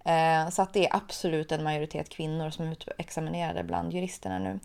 Eh, 0.05 0.49
så 0.49 0.63
att 0.63 0.73
det 0.73 0.87
är 0.87 0.97
absolut 0.97 1.53
en 1.53 1.65
majoritet 1.65 2.09
kvinnor 2.09 2.51
som 2.51 2.67
är 2.67 2.73
utexaminerade 2.73 3.65
bland 3.65 3.93
juristerna 3.93 4.39
nu. 4.39 4.61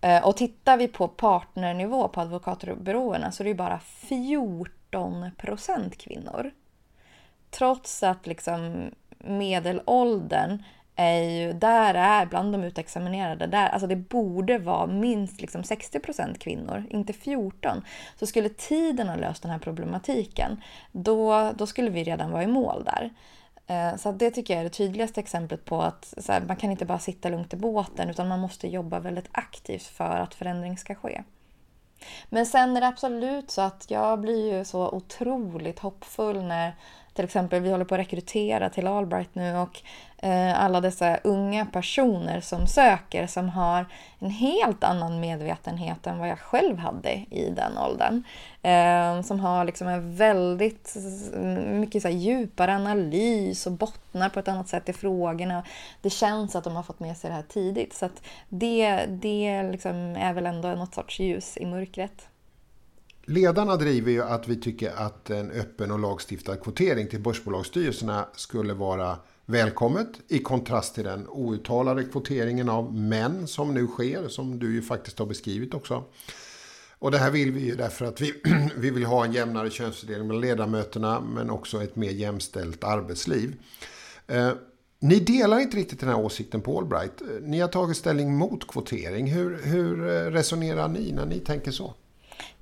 Eh, 0.00 0.24
och 0.24 0.36
tittar 0.36 0.76
vi 0.76 0.88
på 0.88 1.08
partnernivå 1.08 2.08
på 2.08 2.20
advokatbyråerna 2.20 3.32
så 3.32 3.42
är 3.42 3.44
det 3.44 3.50
ju 3.50 3.54
bara 3.54 3.78
14 3.78 5.30
procent 5.36 5.98
kvinnor. 5.98 6.50
Trots 7.50 8.02
att 8.02 8.26
liksom 8.26 8.90
medelåldern 9.18 10.62
är 11.00 11.22
ju, 11.22 11.52
där 11.52 11.94
är 11.94 12.26
bland 12.26 12.52
de 12.52 12.64
utexaminerade, 12.64 13.46
där, 13.46 13.68
alltså 13.68 13.86
det 13.86 13.96
borde 13.96 14.58
vara 14.58 14.86
minst 14.86 15.40
liksom 15.40 15.62
60% 15.62 16.38
kvinnor, 16.38 16.84
inte 16.90 17.12
14. 17.12 17.82
Så 18.16 18.26
skulle 18.26 18.48
tiden 18.48 19.08
ha 19.08 19.16
löst 19.16 19.42
den 19.42 19.50
här 19.50 19.58
problematiken, 19.58 20.62
då, 20.92 21.52
då 21.56 21.66
skulle 21.66 21.90
vi 21.90 22.04
redan 22.04 22.30
vara 22.30 22.42
i 22.42 22.46
mål 22.46 22.84
där. 22.84 23.10
Eh, 23.66 23.96
så 23.96 24.12
det 24.12 24.30
tycker 24.30 24.54
jag 24.54 24.60
är 24.60 24.64
det 24.64 24.70
tydligaste 24.70 25.20
exemplet 25.20 25.64
på 25.64 25.82
att 25.82 26.14
här, 26.28 26.40
man 26.40 26.56
kan 26.56 26.70
inte 26.70 26.84
bara 26.84 26.98
sitta 26.98 27.28
lugnt 27.28 27.54
i 27.54 27.56
båten 27.56 28.10
utan 28.10 28.28
man 28.28 28.40
måste 28.40 28.68
jobba 28.68 29.00
väldigt 29.00 29.28
aktivt 29.32 29.86
för 29.86 30.16
att 30.16 30.34
förändring 30.34 30.78
ska 30.78 30.94
ske. 30.94 31.22
Men 32.28 32.46
sen 32.46 32.76
är 32.76 32.80
det 32.80 32.88
absolut 32.88 33.50
så 33.50 33.60
att 33.60 33.86
jag 33.90 34.20
blir 34.20 34.56
ju 34.56 34.64
så 34.64 34.88
otroligt 34.90 35.78
hoppfull 35.78 36.42
när 36.42 36.74
till 37.14 37.24
exempel, 37.24 37.62
vi 37.62 37.70
håller 37.70 37.84
på 37.84 37.94
att 37.94 38.00
rekrytera 38.00 38.70
till 38.70 38.86
Allbright 38.86 39.34
nu 39.34 39.56
och 39.56 39.82
eh, 40.22 40.64
alla 40.64 40.80
dessa 40.80 41.16
unga 41.16 41.66
personer 41.66 42.40
som 42.40 42.66
söker 42.66 43.26
som 43.26 43.48
har 43.48 43.86
en 44.18 44.30
helt 44.30 44.84
annan 44.84 45.20
medvetenhet 45.20 46.06
än 46.06 46.18
vad 46.18 46.28
jag 46.28 46.38
själv 46.38 46.78
hade 46.78 47.12
i 47.12 47.52
den 47.56 47.78
åldern. 47.78 48.22
Eh, 48.62 49.22
som 49.22 49.40
har 49.40 49.64
liksom 49.64 49.88
en 49.88 50.16
väldigt 50.16 50.96
mycket 51.66 52.02
så 52.02 52.08
djupare 52.08 52.74
analys 52.74 53.66
och 53.66 53.72
bottnar 53.72 54.28
på 54.28 54.40
ett 54.40 54.48
annat 54.48 54.68
sätt 54.68 54.88
i 54.88 54.92
frågorna. 54.92 55.64
Det 56.02 56.10
känns 56.10 56.56
att 56.56 56.64
de 56.64 56.76
har 56.76 56.82
fått 56.82 57.00
med 57.00 57.16
sig 57.16 57.30
det 57.30 57.36
här 57.36 57.42
tidigt. 57.42 57.94
Så 57.94 58.08
det, 58.48 59.06
det 59.08 59.62
liksom 59.62 60.16
är 60.16 60.32
väl 60.32 60.46
ändå 60.46 60.68
något 60.68 60.94
sorts 60.94 61.20
ljus 61.20 61.56
i 61.56 61.66
mörkret. 61.66 62.28
Ledarna 63.30 63.76
driver 63.76 64.12
ju 64.12 64.22
att 64.22 64.48
vi 64.48 64.56
tycker 64.56 64.92
att 64.96 65.30
en 65.30 65.50
öppen 65.50 65.90
och 65.90 65.98
lagstiftad 65.98 66.56
kvotering 66.56 67.08
till 67.08 67.20
börsbolagsstyrelserna 67.20 68.28
skulle 68.34 68.74
vara 68.74 69.16
välkommet 69.46 70.08
i 70.28 70.38
kontrast 70.38 70.94
till 70.94 71.04
den 71.04 71.26
outtalade 71.28 72.04
kvoteringen 72.04 72.68
av 72.68 72.94
män 72.94 73.46
som 73.46 73.74
nu 73.74 73.86
sker, 73.86 74.28
som 74.28 74.58
du 74.58 74.74
ju 74.74 74.82
faktiskt 74.82 75.18
har 75.18 75.26
beskrivit 75.26 75.74
också. 75.74 76.04
Och 76.98 77.10
det 77.10 77.18
här 77.18 77.30
vill 77.30 77.52
vi 77.52 77.60
ju 77.60 77.76
därför 77.76 78.04
att 78.04 78.20
vi, 78.20 78.34
vi 78.76 78.90
vill 78.90 79.04
ha 79.04 79.24
en 79.24 79.32
jämnare 79.32 79.70
könsfördelning 79.70 80.28
mellan 80.28 80.40
ledamöterna 80.40 81.20
men 81.20 81.50
också 81.50 81.82
ett 81.82 81.96
mer 81.96 82.10
jämställt 82.10 82.84
arbetsliv. 82.84 83.56
Eh, 84.26 84.52
ni 84.98 85.20
delar 85.20 85.58
inte 85.58 85.76
riktigt 85.76 86.00
den 86.00 86.08
här 86.08 86.18
åsikten 86.18 86.60
på 86.60 86.78
Allbright. 86.78 87.22
Ni 87.42 87.60
har 87.60 87.68
tagit 87.68 87.96
ställning 87.96 88.36
mot 88.36 88.66
kvotering. 88.68 89.32
Hur, 89.32 89.60
hur 89.62 90.08
eh, 90.08 90.30
resonerar 90.30 90.88
ni 90.88 91.12
när 91.12 91.26
ni 91.26 91.38
tänker 91.38 91.70
så? 91.70 91.94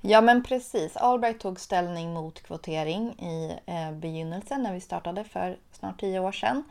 Ja 0.01 0.21
men 0.21 0.43
precis. 0.43 0.97
Albright 0.97 1.39
tog 1.39 1.59
ställning 1.59 2.13
mot 2.13 2.43
kvotering 2.43 3.11
i 3.19 3.57
eh, 3.65 3.91
begynnelsen 3.91 4.63
när 4.63 4.73
vi 4.73 4.81
startade 4.81 5.23
för 5.23 5.57
snart 5.71 5.99
tio 5.99 6.19
år 6.19 6.31
sedan. 6.31 6.63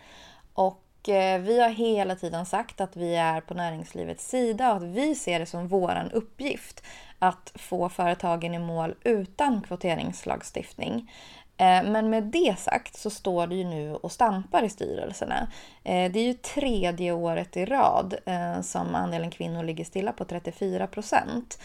Och 0.54 1.08
eh, 1.08 1.40
vi 1.40 1.60
har 1.60 1.68
hela 1.68 2.16
tiden 2.16 2.46
sagt 2.46 2.80
att 2.80 2.96
vi 2.96 3.14
är 3.14 3.40
på 3.40 3.54
näringslivets 3.54 4.28
sida 4.28 4.70
och 4.70 4.76
att 4.76 4.82
vi 4.82 5.14
ser 5.14 5.38
det 5.38 5.46
som 5.46 5.68
vår 5.68 6.10
uppgift 6.12 6.82
att 7.18 7.52
få 7.54 7.88
företagen 7.88 8.54
i 8.54 8.58
mål 8.58 8.94
utan 9.02 9.62
kvoteringslagstiftning. 9.62 11.10
Eh, 11.58 11.82
men 11.82 12.10
med 12.10 12.24
det 12.24 12.58
sagt 12.58 12.96
så 12.96 13.10
står 13.10 13.46
det 13.46 13.54
ju 13.54 13.64
nu 13.64 13.94
och 13.94 14.12
stampar 14.12 14.62
i 14.62 14.68
styrelserna. 14.68 15.48
Eh, 15.84 16.12
det 16.12 16.20
är 16.20 16.24
ju 16.24 16.34
tredje 16.34 17.12
året 17.12 17.56
i 17.56 17.64
rad 17.64 18.14
eh, 18.26 18.60
som 18.60 18.94
andelen 18.94 19.30
kvinnor 19.30 19.62
ligger 19.62 19.84
stilla 19.84 20.12
på 20.12 20.24
34 20.24 20.86
procent. 20.86 21.58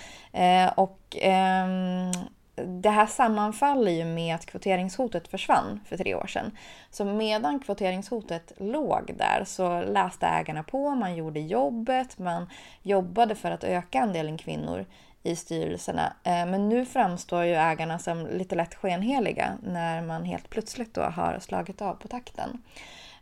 Och 0.75 1.17
ehm, 1.21 2.11
det 2.55 2.89
här 2.89 3.05
sammanfaller 3.05 3.91
ju 3.91 4.05
med 4.05 4.35
att 4.35 4.45
kvoteringshotet 4.45 5.27
försvann 5.27 5.79
för 5.85 5.97
tre 5.97 6.15
år 6.15 6.27
sedan. 6.27 6.57
Så 6.89 7.05
medan 7.05 7.59
kvoteringshotet 7.59 8.51
låg 8.57 9.13
där 9.17 9.43
så 9.45 9.81
läste 9.81 10.27
ägarna 10.27 10.63
på, 10.63 10.89
man 10.95 11.15
gjorde 11.15 11.39
jobbet, 11.39 12.17
man 12.17 12.49
jobbade 12.81 13.35
för 13.35 13.51
att 13.51 13.63
öka 13.63 14.01
andelen 14.01 14.37
kvinnor 14.37 14.85
i 15.23 15.35
styrelserna. 15.35 16.13
Eh, 16.23 16.31
men 16.31 16.69
nu 16.69 16.85
framstår 16.85 17.43
ju 17.43 17.53
ägarna 17.53 17.99
som 17.99 18.27
lite 18.27 18.55
lätt 18.55 18.75
skenheliga 18.75 19.57
när 19.63 20.01
man 20.01 20.23
helt 20.23 20.49
plötsligt 20.49 20.93
då 20.93 21.01
har 21.01 21.39
slagit 21.39 21.81
av 21.81 21.93
på 21.93 22.07
takten. 22.07 22.61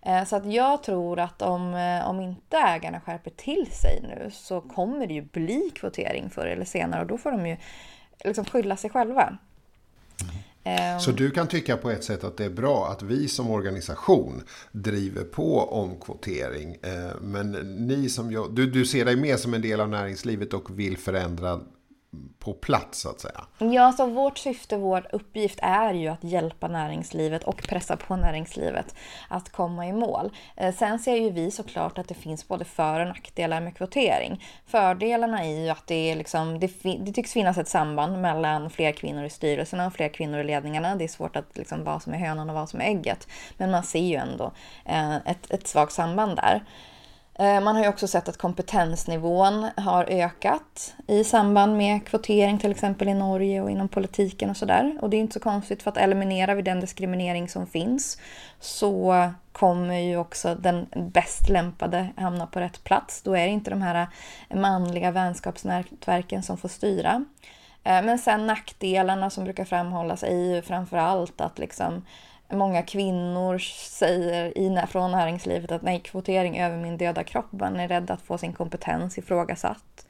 Eh, 0.01 0.25
så 0.25 0.35
att 0.35 0.53
jag 0.53 0.83
tror 0.83 1.19
att 1.19 1.41
om, 1.41 1.73
eh, 1.73 2.09
om 2.09 2.19
inte 2.19 2.57
ägarna 2.57 3.01
skärper 3.01 3.31
till 3.31 3.67
sig 3.71 3.99
nu 4.01 4.31
så 4.33 4.61
kommer 4.61 5.07
det 5.07 5.13
ju 5.13 5.21
bli 5.21 5.71
kvotering 5.75 6.29
förr 6.29 6.45
eller 6.45 6.65
senare 6.65 7.01
och 7.01 7.07
då 7.07 7.17
får 7.17 7.31
de 7.31 7.47
ju 7.47 7.57
liksom 8.23 8.45
skylla 8.45 8.77
sig 8.77 8.89
själva. 8.89 9.37
Så 10.99 11.11
du 11.11 11.31
kan 11.31 11.47
tycka 11.47 11.77
på 11.77 11.89
ett 11.91 12.03
sätt 12.03 12.23
att 12.23 12.37
det 12.37 12.45
är 12.45 12.49
bra 12.49 12.87
att 12.87 13.01
vi 13.01 13.27
som 13.27 13.49
organisation 13.49 14.43
driver 14.71 15.23
på 15.23 15.59
om 15.59 15.99
kvotering. 15.99 16.77
Men 17.21 17.51
ni 17.87 18.09
som 18.09 18.53
du, 18.55 18.65
du 18.71 18.85
ser 18.85 19.05
dig 19.05 19.15
mer 19.15 19.37
som 19.37 19.53
en 19.53 19.61
del 19.61 19.79
av 19.79 19.89
näringslivet 19.89 20.53
och 20.53 20.79
vill 20.79 20.97
förändra 20.97 21.59
på 22.39 22.53
plats 22.53 23.01
så 23.01 23.09
att 23.09 23.19
säga? 23.19 23.45
Ja, 23.57 23.91
så 23.91 24.05
vårt 24.05 24.37
syfte, 24.37 24.77
vår 24.77 25.07
uppgift 25.11 25.59
är 25.61 25.93
ju 25.93 26.07
att 26.07 26.23
hjälpa 26.23 26.67
näringslivet 26.67 27.43
och 27.43 27.63
pressa 27.67 27.97
på 27.97 28.15
näringslivet 28.15 28.95
att 29.27 29.51
komma 29.51 29.87
i 29.87 29.93
mål. 29.93 30.31
Eh, 30.55 30.75
sen 30.75 30.99
ser 30.99 31.15
ju 31.15 31.29
vi 31.29 31.51
såklart 31.51 31.97
att 31.97 32.07
det 32.07 32.13
finns 32.13 32.47
både 32.47 32.65
för 32.65 32.99
och 32.99 33.07
nackdelar 33.07 33.61
med 33.61 33.77
kvotering. 33.77 34.43
Fördelarna 34.65 35.45
är 35.45 35.63
ju 35.63 35.69
att 35.69 35.87
det, 35.87 36.11
är 36.11 36.15
liksom, 36.15 36.59
det, 36.59 36.71
det 36.83 37.13
tycks 37.13 37.33
finnas 37.33 37.57
ett 37.57 37.67
samband 37.67 38.21
mellan 38.21 38.69
fler 38.69 38.91
kvinnor 38.91 39.23
i 39.23 39.29
styrelserna 39.29 39.87
och 39.87 39.93
fler 39.93 40.09
kvinnor 40.09 40.39
i 40.39 40.43
ledningarna. 40.43 40.95
Det 40.95 41.03
är 41.03 41.07
svårt 41.07 41.35
att 41.35 41.57
liksom 41.57 41.83
vad 41.83 42.01
som 42.01 42.13
är 42.13 42.17
hönan 42.17 42.49
och 42.49 42.55
vad 42.55 42.69
som 42.69 42.81
är 42.81 42.85
ägget. 42.85 43.27
Men 43.57 43.71
man 43.71 43.83
ser 43.83 43.99
ju 43.99 44.15
ändå 44.15 44.51
eh, 44.85 45.15
ett, 45.15 45.51
ett 45.51 45.67
svagt 45.67 45.93
samband 45.93 46.35
där. 46.35 46.63
Eh, 47.39 47.61
man 47.61 47.75
har 47.75 47.83
ju 47.83 47.89
också 47.89 48.07
sett 48.07 48.29
att 48.29 48.37
kompetensnivån 48.37 49.69
har 49.77 50.05
ökat 50.05 50.93
i 51.07 51.23
samband 51.23 51.77
med 51.77 52.07
kvotering 52.07 52.59
till 52.59 52.71
exempel 52.71 53.07
i 53.07 53.13
Norge 53.13 53.61
och 53.61 53.71
inom 53.71 53.87
politiken 53.87 54.49
och 54.49 54.57
sådär. 54.57 54.97
Och 55.01 55.09
det 55.09 55.17
är 55.17 55.21
inte 55.21 55.33
så 55.33 55.39
konstigt 55.39 55.83
för 55.83 55.91
att 55.91 55.97
eliminerar 55.97 56.55
vi 56.55 56.61
den 56.61 56.79
diskriminering 56.79 57.49
som 57.49 57.67
finns 57.67 58.17
så 58.59 59.29
kommer 59.51 59.99
ju 59.99 60.17
också 60.17 60.55
den 60.55 60.87
bäst 60.95 61.49
lämpade 61.49 62.07
hamna 62.17 62.47
på 62.47 62.59
rätt 62.59 62.83
plats. 62.83 63.21
Då 63.21 63.33
är 63.37 63.45
det 63.45 63.51
inte 63.51 63.69
de 63.69 63.81
här 63.81 64.07
manliga 64.53 65.11
vänskapsnätverken 65.11 66.43
som 66.43 66.57
får 66.57 66.69
styra. 66.69 67.25
Eh, 67.83 68.03
men 68.03 68.19
sen 68.19 68.47
nackdelarna 68.47 69.29
som 69.29 69.43
brukar 69.43 69.65
framhållas 69.65 70.23
är 70.23 70.55
ju 70.55 70.61
framför 70.61 70.97
allt 70.97 71.41
att 71.41 71.59
liksom 71.59 72.05
många 72.51 72.83
kvinnor 72.83 73.57
säger 73.87 74.57
i, 74.57 74.85
från 74.89 75.11
näringslivet 75.11 75.71
att 75.71 75.81
nej, 75.81 75.99
kvotering 75.99 76.59
över 76.59 76.77
min 76.77 76.97
döda 76.97 77.23
kropp. 77.23 77.51
Man 77.51 77.79
är 77.79 77.87
rädd 77.87 78.11
att 78.11 78.21
få 78.21 78.37
sin 78.37 78.53
kompetens 78.53 79.17
ifrågasatt. 79.17 80.05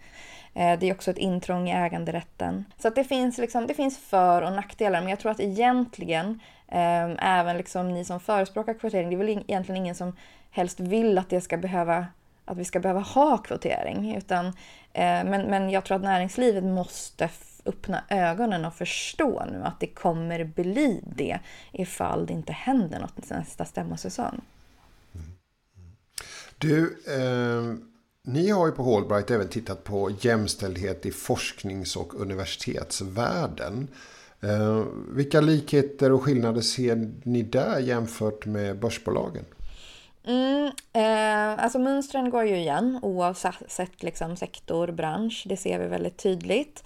Eh, 0.53 0.79
det 0.79 0.89
är 0.89 0.93
också 0.93 1.11
ett 1.11 1.17
intrång 1.17 1.69
i 1.69 1.71
äganderätten. 1.71 2.65
Så 2.77 2.87
att 2.87 2.95
det, 2.95 3.03
finns 3.03 3.37
liksom, 3.37 3.67
det 3.67 3.73
finns 3.73 3.97
för 3.97 4.41
och 4.41 4.53
nackdelar, 4.53 4.99
men 4.99 5.09
jag 5.09 5.19
tror 5.19 5.31
att 5.31 5.39
egentligen, 5.39 6.39
eh, 6.67 7.39
även 7.39 7.57
liksom 7.57 7.93
ni 7.93 8.05
som 8.05 8.19
förespråkar 8.19 8.73
kvotering, 8.73 9.09
det 9.09 9.15
är 9.15 9.17
väl 9.17 9.29
egentligen 9.29 9.81
ingen 9.81 9.95
som 9.95 10.15
helst 10.51 10.79
vill 10.79 11.17
att 11.17 11.29
det 11.29 11.41
ska 11.41 11.57
behöva 11.57 12.05
att 12.45 12.57
vi 12.57 12.65
ska 12.65 12.79
behöva 12.79 12.99
ha 12.99 13.37
kvotering. 13.37 14.15
Utan, 14.15 14.45
eh, 14.93 15.23
men, 15.23 15.41
men 15.41 15.69
jag 15.69 15.83
tror 15.83 15.95
att 15.95 16.03
näringslivet 16.03 16.63
måste 16.63 17.29
öppna 17.65 18.03
ögonen 18.09 18.65
och 18.65 18.75
förstå 18.75 19.45
nu 19.51 19.63
att 19.63 19.79
det 19.79 19.87
kommer 19.87 20.43
bli 20.43 21.01
det 21.15 21.39
ifall 21.71 22.25
det 22.25 22.33
inte 22.33 22.53
händer 22.53 22.99
något 22.99 23.29
nästa 23.29 23.65
stämmosäsong. 23.65 24.41
Du, 26.57 26.97
eh, 27.07 27.75
ni 28.23 28.49
har 28.49 28.67
ju 28.67 28.71
på 28.71 28.83
Hallbright 28.83 29.31
även 29.31 29.47
tittat 29.47 29.83
på 29.83 30.11
jämställdhet 30.19 31.05
i 31.05 31.11
forsknings 31.11 31.95
och 31.95 32.21
universitetsvärlden. 32.21 33.87
Eh, 34.41 34.83
vilka 35.15 35.41
likheter 35.41 36.11
och 36.11 36.23
skillnader 36.23 36.61
ser 36.61 37.11
ni 37.23 37.43
där 37.43 37.79
jämfört 37.79 38.45
med 38.45 38.79
börsbolagen? 38.79 39.45
Mm, 40.23 40.71
eh, 40.93 41.63
alltså 41.63 41.79
mönstren 41.79 42.29
går 42.29 42.43
ju 42.43 42.55
igen 42.55 42.99
oavsett 43.01 44.03
liksom 44.03 44.35
sektor, 44.35 44.91
bransch. 44.91 45.45
Det 45.49 45.57
ser 45.57 45.79
vi 45.79 45.87
väldigt 45.87 46.17
tydligt. 46.17 46.83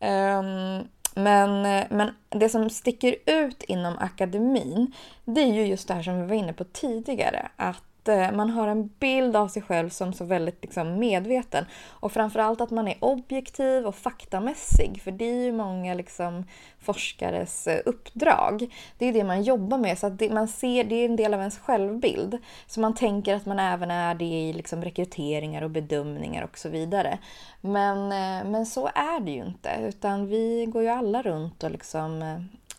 Um, 0.00 0.88
men, 1.14 1.62
men 1.90 2.10
det 2.28 2.48
som 2.48 2.70
sticker 2.70 3.16
ut 3.26 3.62
inom 3.62 3.98
akademin, 3.98 4.92
det 5.24 5.40
är 5.40 5.52
ju 5.54 5.66
just 5.66 5.88
det 5.88 5.94
här 5.94 6.02
som 6.02 6.20
vi 6.20 6.26
var 6.26 6.34
inne 6.34 6.52
på 6.52 6.64
tidigare. 6.64 7.48
Att 7.56 7.82
Eh, 8.08 8.32
man 8.32 8.50
har 8.50 8.68
en 8.68 8.86
bild 8.86 9.36
av 9.36 9.48
sig 9.48 9.62
själv 9.62 9.88
som 9.88 10.12
så 10.12 10.24
väldigt 10.24 10.62
liksom, 10.62 10.98
medveten. 10.98 11.64
Och 11.90 12.12
framförallt 12.12 12.60
att 12.60 12.70
man 12.70 12.88
är 12.88 12.96
objektiv 13.00 13.86
och 13.86 13.94
faktamässig. 13.94 15.02
För 15.02 15.10
det 15.10 15.24
är 15.24 15.44
ju 15.44 15.52
många 15.52 15.94
liksom, 15.94 16.44
forskares 16.78 17.66
eh, 17.66 17.80
uppdrag. 17.84 18.74
Det 18.98 19.06
är 19.06 19.12
det 19.12 19.24
man 19.24 19.42
jobbar 19.42 19.78
med. 19.78 19.98
Så 19.98 20.06
att 20.06 20.18
det, 20.18 20.30
man 20.30 20.48
ser, 20.48 20.84
det 20.84 20.94
är 20.94 21.04
en 21.04 21.16
del 21.16 21.34
av 21.34 21.40
ens 21.40 21.58
självbild. 21.58 22.38
Så 22.66 22.80
man 22.80 22.94
tänker 22.94 23.34
att 23.34 23.46
man 23.46 23.58
även 23.58 23.90
är 23.90 24.14
det 24.14 24.24
i 24.24 24.52
liksom, 24.52 24.82
rekryteringar 24.82 25.62
och 25.62 25.70
bedömningar 25.70 26.42
och 26.44 26.58
så 26.58 26.68
vidare. 26.68 27.18
Men, 27.60 27.98
eh, 28.12 28.50
men 28.50 28.66
så 28.66 28.86
är 28.86 29.20
det 29.20 29.30
ju 29.30 29.44
inte. 29.44 29.70
Utan 29.82 30.26
vi 30.26 30.66
går 30.66 30.82
ju 30.82 30.88
alla 30.88 31.22
runt 31.22 31.62
och 31.62 31.70
liksom, 31.70 32.22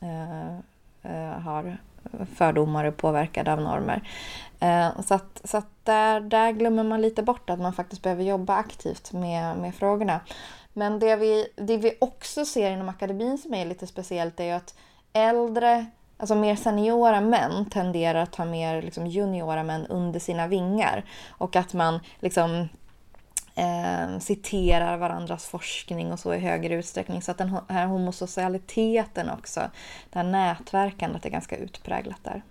äh, 0.01 0.57
äh, 1.11 1.39
har 1.39 1.77
fördomar 2.35 2.85
och 2.85 2.97
påverkade 2.97 3.53
av 3.53 3.61
normer. 3.61 4.09
Eh, 4.59 5.01
så 5.01 5.13
att, 5.13 5.41
så 5.43 5.57
att 5.57 5.69
där, 5.83 6.19
där 6.19 6.51
glömmer 6.51 6.83
man 6.83 7.01
lite 7.01 7.23
bort 7.23 7.49
att 7.49 7.59
man 7.59 7.73
faktiskt 7.73 8.01
behöver 8.01 8.23
jobba 8.23 8.55
aktivt 8.55 9.11
med, 9.11 9.57
med 9.57 9.75
frågorna. 9.75 10.19
Men 10.73 10.99
det 10.99 11.15
vi, 11.15 11.47
det 11.55 11.77
vi 11.77 11.97
också 12.01 12.45
ser 12.45 12.71
inom 12.71 12.89
akademin 12.89 13.37
som 13.37 13.53
är 13.53 13.65
lite 13.65 13.87
speciellt 13.87 14.39
är 14.39 14.43
ju 14.43 14.51
att 14.51 14.75
äldre, 15.13 15.85
alltså 16.17 16.35
mer 16.35 16.55
seniora 16.55 17.21
män 17.21 17.65
tenderar 17.65 18.23
att 18.23 18.35
ha 18.35 18.45
mer 18.45 18.81
liksom 18.81 19.07
juniora 19.07 19.63
män 19.63 19.85
under 19.85 20.19
sina 20.19 20.47
vingar. 20.47 21.05
Och 21.29 21.55
att 21.55 21.73
man 21.73 21.99
liksom 22.19 22.67
eh, 23.57 24.19
citerar 24.19 24.97
varandras 24.97 25.45
forskning 25.45 26.11
och 26.11 26.19
så 26.19 26.33
i 26.33 26.39
högre 26.39 26.75
utsträckning. 26.75 27.21
Så 27.21 27.31
att 27.31 27.37
den 27.37 27.57
här 27.69 27.85
homosocialiteten 27.85 29.29
också, 29.29 29.59
det 30.09 30.19
här 30.19 30.23
nätverkandet 30.23 31.25
är 31.25 31.29
ganska 31.29 31.57
utpräglat 31.57 32.23
där. 32.23 32.43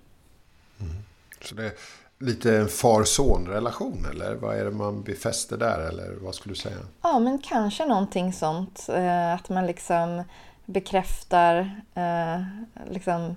Mm. 0.81 0.93
Så 1.41 1.55
det, 1.55 1.73
lite 2.19 2.57
en 2.57 2.69
far-son-relation 2.69 4.07
eller 4.11 4.35
vad 4.35 4.57
är 4.57 4.65
det 4.65 4.71
man 4.71 5.03
befäster 5.03 5.57
där 5.57 5.89
eller 5.89 6.15
vad 6.21 6.35
skulle 6.35 6.55
du 6.55 6.61
säga? 6.61 6.77
Ja, 7.03 7.19
men 7.19 7.39
kanske 7.39 7.87
någonting 7.87 8.33
sånt. 8.33 8.89
Eh, 8.89 9.35
att 9.35 9.49
man 9.49 9.67
liksom 9.67 10.25
bekräftar 10.65 11.83
eh, 11.95 12.43
liksom, 12.91 13.37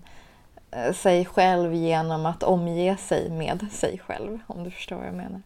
eh, 0.71 0.93
sig 0.93 1.25
själv 1.25 1.73
genom 1.73 2.25
att 2.25 2.43
omge 2.43 2.97
sig 2.97 3.29
med 3.29 3.65
sig 3.71 4.01
själv, 4.05 4.39
om 4.47 4.63
du 4.63 4.71
förstår 4.71 4.95
vad 4.95 5.07
jag 5.07 5.13
menar. 5.13 5.41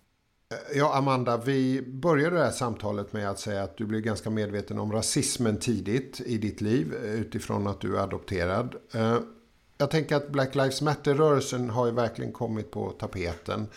Ja, 0.75 0.95
Amanda, 0.95 1.37
vi 1.37 1.81
började 1.81 2.35
det 2.35 2.43
här 2.43 2.51
samtalet 2.51 3.13
med 3.13 3.29
att 3.29 3.39
säga 3.39 3.63
att 3.63 3.77
du 3.77 3.85
blev 3.85 4.01
ganska 4.01 4.29
medveten 4.29 4.79
om 4.79 4.91
rasismen 4.91 5.57
tidigt 5.57 6.21
i 6.25 6.37
ditt 6.37 6.61
liv 6.61 6.93
eh, 7.03 7.13
utifrån 7.13 7.67
att 7.67 7.81
du 7.81 7.97
är 7.97 8.01
adopterad. 8.01 8.75
Eh, 8.93 9.17
jag 9.77 9.91
tänker 9.91 10.15
att 10.15 10.29
Black 10.29 10.55
Lives 10.55 10.81
Matter-rörelsen 10.81 11.69
har 11.69 11.85
ju 11.85 11.91
verkligen 11.91 12.31
kommit 12.31 12.71
på 12.71 12.89
tapeten. 12.89 13.67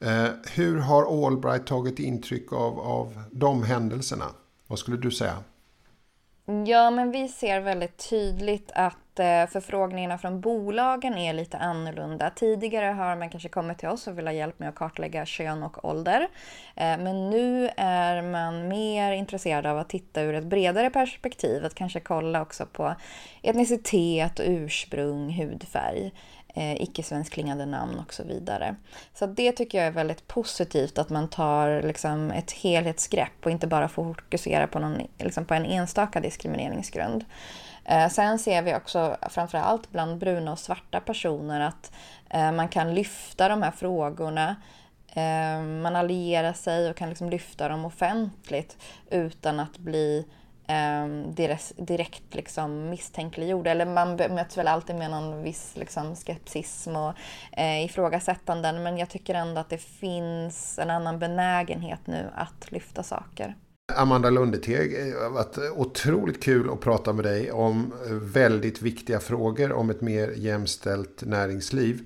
Eh, 0.00 0.26
hur 0.52 0.78
har 0.78 1.26
Allbright 1.26 1.66
tagit 1.66 1.98
intryck 1.98 2.52
av, 2.52 2.80
av 2.80 3.22
de 3.30 3.62
händelserna? 3.62 4.26
Vad 4.66 4.78
skulle 4.78 4.96
du 4.96 5.10
säga? 5.10 5.36
Ja, 6.46 6.90
men 6.90 7.10
vi 7.10 7.28
ser 7.28 7.60
väldigt 7.60 8.10
tydligt 8.10 8.70
att 8.74 9.18
eh, 9.18 9.46
förfrågningarna 9.46 10.18
från 10.18 10.40
bolagen 10.40 11.18
är 11.18 11.32
lite 11.32 11.58
annorlunda. 11.58 12.30
Tidigare 12.30 12.86
har 12.86 13.16
man 13.16 13.30
kanske 13.30 13.48
kommit 13.48 13.78
till 13.78 13.88
oss 13.88 14.06
och 14.06 14.18
velat 14.18 14.32
ha 14.32 14.38
hjälp 14.38 14.58
med 14.58 14.68
att 14.68 14.74
kartlägga 14.74 15.26
kön 15.26 15.62
och 15.62 15.84
ålder. 15.84 16.20
Eh, 16.76 16.98
men 16.98 17.30
nu 17.30 17.70
är 17.76 18.22
man 18.22 18.68
mer 18.68 19.12
intresserad 19.12 19.66
av 19.66 19.78
att 19.78 19.88
titta 19.88 20.22
ur 20.22 20.34
ett 20.34 20.44
bredare 20.44 20.90
perspektiv, 20.90 21.64
att 21.64 21.74
kanske 21.74 22.00
kolla 22.00 22.42
också 22.42 22.66
på 22.66 22.94
etnicitet, 23.42 24.40
ursprung, 24.40 25.30
hudfärg 25.30 26.12
eh, 26.54 26.82
icke-svenskklingande 26.82 27.66
namn 27.66 27.98
och 27.98 28.14
så 28.14 28.24
vidare. 28.24 28.76
Så 29.14 29.26
det 29.26 29.52
tycker 29.52 29.78
jag 29.78 29.86
är 29.86 29.90
väldigt 29.90 30.28
positivt 30.28 30.98
att 30.98 31.10
man 31.10 31.28
tar 31.28 31.82
liksom, 31.82 32.30
ett 32.30 32.52
helhetsgrepp 32.52 33.44
och 33.44 33.50
inte 33.50 33.66
bara 33.66 33.88
fokuserar 33.88 34.66
på, 34.66 34.78
någon, 34.78 35.00
liksom, 35.18 35.44
på 35.44 35.54
en 35.54 35.64
enstaka 35.64 36.20
diskrimineringsgrund. 36.20 37.24
Eh, 37.84 38.08
sen 38.08 38.38
ser 38.38 38.62
vi 38.62 38.74
också 38.74 39.16
framförallt 39.30 39.90
bland 39.92 40.18
bruna 40.18 40.52
och 40.52 40.58
svarta 40.58 41.00
personer 41.00 41.60
att 41.60 41.92
eh, 42.30 42.52
man 42.52 42.68
kan 42.68 42.94
lyfta 42.94 43.48
de 43.48 43.62
här 43.62 43.70
frågorna 43.70 44.56
eh, 45.08 45.62
man 45.62 45.96
allierar 45.96 46.52
sig 46.52 46.90
och 46.90 46.96
kan 46.96 47.08
liksom 47.08 47.30
lyfta 47.30 47.68
dem 47.68 47.84
offentligt 47.84 48.76
utan 49.10 49.60
att 49.60 49.78
bli 49.78 50.26
Ehm, 50.72 51.34
direkt, 51.34 51.72
direkt 51.76 52.34
liksom 52.34 52.90
misstänkliggjorda. 52.90 53.70
Eller 53.70 53.86
man 53.86 54.16
möts 54.16 54.58
väl 54.58 54.68
alltid 54.68 54.96
med 54.96 55.10
någon 55.10 55.42
viss 55.42 55.72
liksom 55.74 56.16
skepsism 56.16 56.96
och 56.96 57.14
eh, 57.52 57.84
ifrågasättanden. 57.84 58.82
Men 58.82 58.98
jag 58.98 59.08
tycker 59.08 59.34
ändå 59.34 59.60
att 59.60 59.70
det 59.70 59.78
finns 59.78 60.78
en 60.78 60.90
annan 60.90 61.18
benägenhet 61.18 62.00
nu 62.04 62.30
att 62.34 62.72
lyfta 62.72 63.02
saker. 63.02 63.56
Amanda 63.96 64.30
Lundeteg, 64.30 64.92
det 64.92 65.22
har 65.22 65.30
varit 65.30 65.58
otroligt 65.76 66.42
kul 66.42 66.70
att 66.70 66.80
prata 66.80 67.12
med 67.12 67.24
dig 67.24 67.52
om 67.52 67.92
eh, 68.06 68.12
väldigt 68.12 68.82
viktiga 68.82 69.20
frågor 69.20 69.72
om 69.72 69.90
ett 69.90 70.00
mer 70.00 70.28
jämställt 70.36 71.22
näringsliv. 71.22 72.00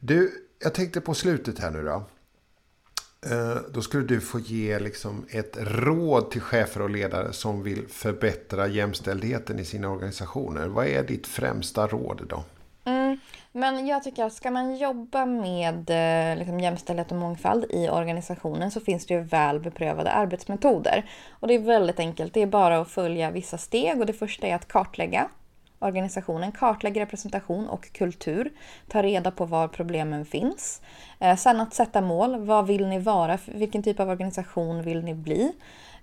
Du, 0.00 0.30
jag 0.62 0.74
tänkte 0.74 1.00
på 1.00 1.14
slutet 1.14 1.58
här 1.58 1.70
nu 1.70 1.84
då. 1.84 2.04
Eh, 3.26 3.56
då 3.72 3.82
skulle 3.82 4.06
du 4.06 4.20
få 4.20 4.38
ge 4.38 4.78
liksom 4.78 5.26
ett 5.30 5.56
råd 5.60 6.30
till 6.30 6.40
chefer 6.40 6.82
och 6.82 6.90
ledare 6.90 7.32
som 7.32 7.62
vill 7.62 7.88
förbättra 7.88 8.66
jämställdheten 8.66 9.58
i 9.58 9.64
sina 9.64 9.90
organisationer. 9.90 10.66
Vad 10.66 10.86
är 10.86 11.02
ditt 11.02 11.26
främsta 11.26 11.86
råd 11.86 12.26
då? 12.28 12.44
Mm, 12.84 13.18
men 13.52 13.86
jag 13.86 14.02
tycker 14.02 14.24
att 14.24 14.32
ska 14.32 14.50
man 14.50 14.76
jobba 14.76 15.26
med 15.26 15.90
eh, 15.90 16.38
liksom, 16.38 16.60
jämställdhet 16.60 17.10
och 17.12 17.18
mångfald 17.18 17.64
i 17.70 17.88
organisationen 17.88 18.70
så 18.70 18.80
finns 18.80 19.06
det 19.06 19.14
ju 19.14 19.20
väl 19.20 19.60
beprövade 19.60 20.10
arbetsmetoder. 20.10 21.10
Och 21.30 21.48
det 21.48 21.54
är 21.54 21.58
väldigt 21.58 22.00
enkelt, 22.00 22.34
det 22.34 22.42
är 22.42 22.46
bara 22.46 22.78
att 22.78 22.88
följa 22.88 23.30
vissa 23.30 23.58
steg 23.58 24.00
och 24.00 24.06
det 24.06 24.12
första 24.12 24.46
är 24.46 24.54
att 24.54 24.68
kartlägga 24.68 25.28
organisationen, 25.78 26.52
kartlägger 26.52 27.00
representation 27.00 27.68
och 27.68 27.92
kultur, 27.92 28.50
tar 28.88 29.02
reda 29.02 29.30
på 29.30 29.44
var 29.44 29.68
problemen 29.68 30.24
finns. 30.24 30.82
Eh, 31.18 31.36
sen 31.36 31.60
att 31.60 31.74
sätta 31.74 32.00
mål, 32.00 32.36
vad 32.36 32.66
vill 32.66 32.86
ni 32.86 32.98
vara, 32.98 33.38
vilken 33.46 33.82
typ 33.82 34.00
av 34.00 34.08
organisation 34.08 34.82
vill 34.82 35.04
ni 35.04 35.14
bli? 35.14 35.52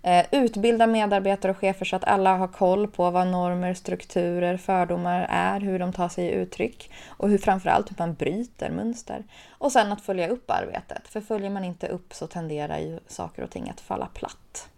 Eh, 0.05 0.25
utbilda 0.31 0.87
medarbetare 0.87 1.51
och 1.51 1.57
chefer 1.57 1.85
så 1.85 1.95
att 1.95 2.03
alla 2.03 2.37
har 2.37 2.47
koll 2.47 2.87
på 2.87 3.11
vad 3.11 3.27
normer, 3.27 3.73
strukturer, 3.73 4.57
fördomar 4.57 5.27
är, 5.29 5.59
hur 5.59 5.79
de 5.79 5.93
tar 5.93 6.09
sig 6.09 6.25
i 6.25 6.31
uttryck 6.31 6.91
och 7.07 7.29
hur 7.29 7.37
framförallt 7.37 7.91
hur 7.91 7.95
man 7.99 8.13
bryter 8.13 8.69
mönster. 8.69 9.23
Och 9.49 9.71
sen 9.71 9.91
att 9.91 10.01
följa 10.01 10.27
upp 10.27 10.51
arbetet, 10.51 11.07
för 11.07 11.21
följer 11.21 11.49
man 11.49 11.63
inte 11.63 11.87
upp 11.87 12.13
så 12.13 12.27
tenderar 12.27 12.79
ju 12.79 12.99
saker 13.07 13.43
och 13.43 13.49
ting 13.49 13.69
att 13.69 13.81
falla 13.81 14.05
platt 14.05 14.69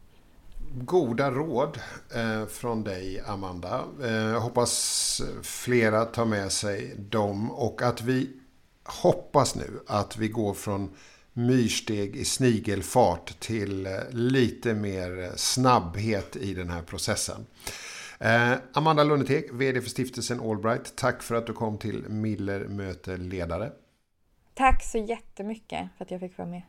goda 0.86 1.32
råd 1.32 1.80
eh, 2.16 2.46
från 2.46 2.84
dig, 2.84 3.22
Amanda. 3.26 3.84
Eh, 4.04 4.12
jag 4.12 4.40
hoppas 4.40 5.22
flera 5.42 6.06
tar 6.06 6.26
med 6.26 6.52
sig 6.52 6.96
dem 6.98 7.52
och 7.52 7.82
att 7.82 8.02
vi 8.02 8.30
hoppas 8.84 9.56
nu 9.56 9.80
att 9.88 10.18
vi 10.18 10.28
går 10.28 10.54
från 10.54 10.96
myrsteg 11.34 12.16
i 12.16 12.26
snigelfart 12.26 13.40
till 13.40 13.86
eh, 13.86 13.92
lite 14.10 14.74
mer 14.74 15.32
snabbhet 15.36 16.36
i 16.36 16.54
den 16.54 16.70
här 16.70 16.82
processen. 16.82 17.46
Amanda 18.74 19.04
Lundetek, 19.04 19.46
VD 19.52 19.82
för 19.82 19.90
stiftelsen 19.90 20.40
Allbright. 20.40 20.96
Tack 20.96 21.24
för 21.24 21.36
att 21.36 21.48
du 21.48 21.54
kom 21.54 21.78
till 21.78 22.10
Miller 22.10 22.68
möter 22.68 23.18
ledare. 23.18 23.72
Tack 24.54 24.84
så 24.84 24.98
jättemycket 24.98 25.90
för 25.98 26.06
att 26.06 26.12
jag 26.12 26.20
fick 26.20 26.38
vara 26.38 26.48
med. 26.48 26.62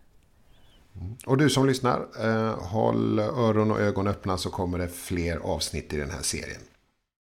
Och 1.26 1.36
du 1.36 1.50
som 1.50 1.66
lyssnar, 1.66 2.06
eh, 2.20 2.58
håll 2.58 3.18
öron 3.18 3.70
och 3.70 3.80
ögon 3.80 4.06
öppna 4.06 4.38
så 4.38 4.50
kommer 4.50 4.78
det 4.78 4.88
fler 4.88 5.36
avsnitt 5.36 5.92
i 5.92 5.96
den 5.96 6.10
här 6.10 6.22
serien. 6.22 6.60